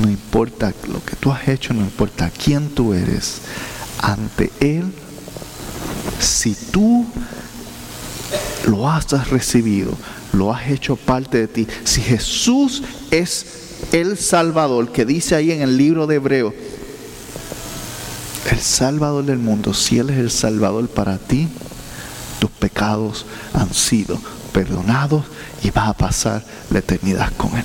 no 0.00 0.08
importa 0.08 0.72
lo 0.88 1.04
que 1.04 1.16
tú 1.16 1.32
has 1.32 1.48
hecho, 1.48 1.74
no 1.74 1.80
importa 1.80 2.30
quién 2.30 2.68
tú 2.68 2.94
eres, 2.94 3.40
ante 4.00 4.52
Él, 4.60 4.92
si 6.20 6.54
tú 6.54 7.04
lo 8.66 8.88
has 8.88 9.28
recibido, 9.28 9.92
lo 10.32 10.54
has 10.54 10.70
hecho 10.70 10.94
parte 10.94 11.38
de 11.38 11.48
ti, 11.48 11.66
si 11.82 12.00
Jesús 12.00 12.84
es 13.10 13.46
el 13.90 14.16
Salvador, 14.16 14.92
que 14.92 15.04
dice 15.04 15.34
ahí 15.34 15.50
en 15.50 15.62
el 15.62 15.76
libro 15.76 16.06
de 16.06 16.16
Hebreo, 16.16 16.54
el 18.52 18.60
Salvador 18.60 19.24
del 19.24 19.38
mundo, 19.38 19.74
si 19.74 19.98
Él 19.98 20.10
es 20.10 20.18
el 20.18 20.30
Salvador 20.30 20.88
para 20.88 21.18
ti, 21.18 21.48
tus 22.38 22.50
pecados 22.50 23.26
han 23.54 23.72
sido 23.72 24.18
perdonados 24.52 25.24
y 25.62 25.70
vas 25.70 25.88
a 25.88 25.94
pasar 25.94 26.44
la 26.70 26.78
eternidad 26.78 27.32
con 27.36 27.56
Él. 27.56 27.64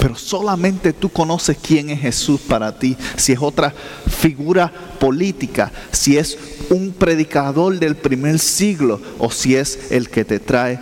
Pero 0.00 0.16
solamente 0.16 0.94
tú 0.94 1.10
conoces 1.10 1.58
quién 1.60 1.90
es 1.90 2.00
Jesús 2.00 2.40
para 2.40 2.78
ti. 2.78 2.96
Si 3.16 3.32
es 3.32 3.38
otra 3.38 3.74
figura 4.08 4.72
política, 4.98 5.70
si 5.92 6.16
es 6.16 6.38
un 6.70 6.92
predicador 6.92 7.78
del 7.78 7.96
primer 7.96 8.38
siglo 8.38 9.00
o 9.18 9.30
si 9.30 9.56
es 9.56 9.78
el 9.90 10.08
que 10.08 10.24
te 10.24 10.40
trae 10.40 10.80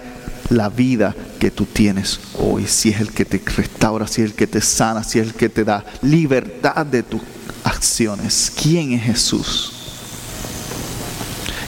la 0.51 0.69
vida 0.69 1.15
que 1.39 1.51
tú 1.51 1.67
tienes 1.67 2.21
hoy, 2.39 2.67
si 2.67 2.91
es 2.91 3.01
el 3.01 3.11
que 3.11 3.25
te 3.25 3.41
restaura, 3.57 4.07
si 4.07 4.23
es 4.23 4.31
el 4.31 4.35
que 4.35 4.47
te 4.47 4.61
sana, 4.61 5.05
si 5.05 5.19
es 5.19 5.27
el 5.27 5.35
que 5.35 5.49
te 5.49 5.65
da 5.65 5.85
libertad 6.03 6.87
de 6.87 7.03
tus 7.03 7.21
acciones. 7.65 8.53
¿Quién 8.61 8.93
es 8.93 9.03
Jesús? 9.03 9.73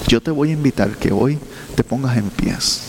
Yo 0.08 0.20
te 0.20 0.30
voy 0.30 0.50
a 0.50 0.52
invitar 0.52 0.90
que 0.96 1.12
hoy 1.12 1.38
te 1.74 1.84
pongas 1.84 2.16
en 2.16 2.30
pies. 2.30 2.82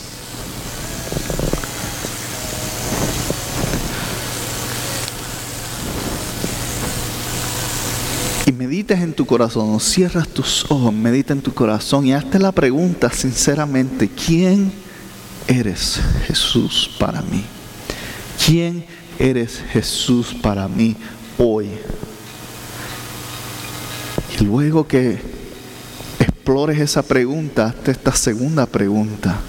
Y 8.45 8.51
medites 8.53 8.99
en 8.99 9.13
tu 9.13 9.25
corazón, 9.25 9.79
cierras 9.79 10.27
tus 10.27 10.65
ojos, 10.69 10.93
medita 10.93 11.33
en 11.33 11.41
tu 11.41 11.53
corazón 11.53 12.07
y 12.07 12.13
hazte 12.13 12.39
la 12.39 12.51
pregunta 12.51 13.11
sinceramente, 13.11 14.09
¿quién 14.09 14.71
eres 15.47 15.99
Jesús 16.27 16.89
para 16.99 17.21
mí? 17.21 17.43
¿Quién 18.45 18.85
eres 19.19 19.61
Jesús 19.71 20.35
para 20.41 20.67
mí 20.67 20.95
hoy? 21.37 21.69
Y 24.39 24.43
luego 24.43 24.87
que 24.87 25.21
explores 26.19 26.79
esa 26.79 27.03
pregunta, 27.03 27.67
hazte 27.67 27.91
esta 27.91 28.13
segunda 28.13 28.65
pregunta. 28.65 29.39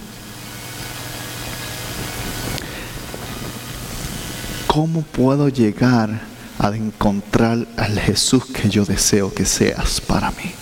¿Cómo 4.66 5.02
puedo 5.02 5.48
llegar 5.48 6.22
a 6.58 6.74
encontrar 6.74 7.66
al 7.76 7.98
Jesús 7.98 8.46
que 8.46 8.70
yo 8.70 8.84
deseo 8.84 9.32
que 9.32 9.44
seas 9.44 10.00
para 10.00 10.30
mí? 10.30 10.61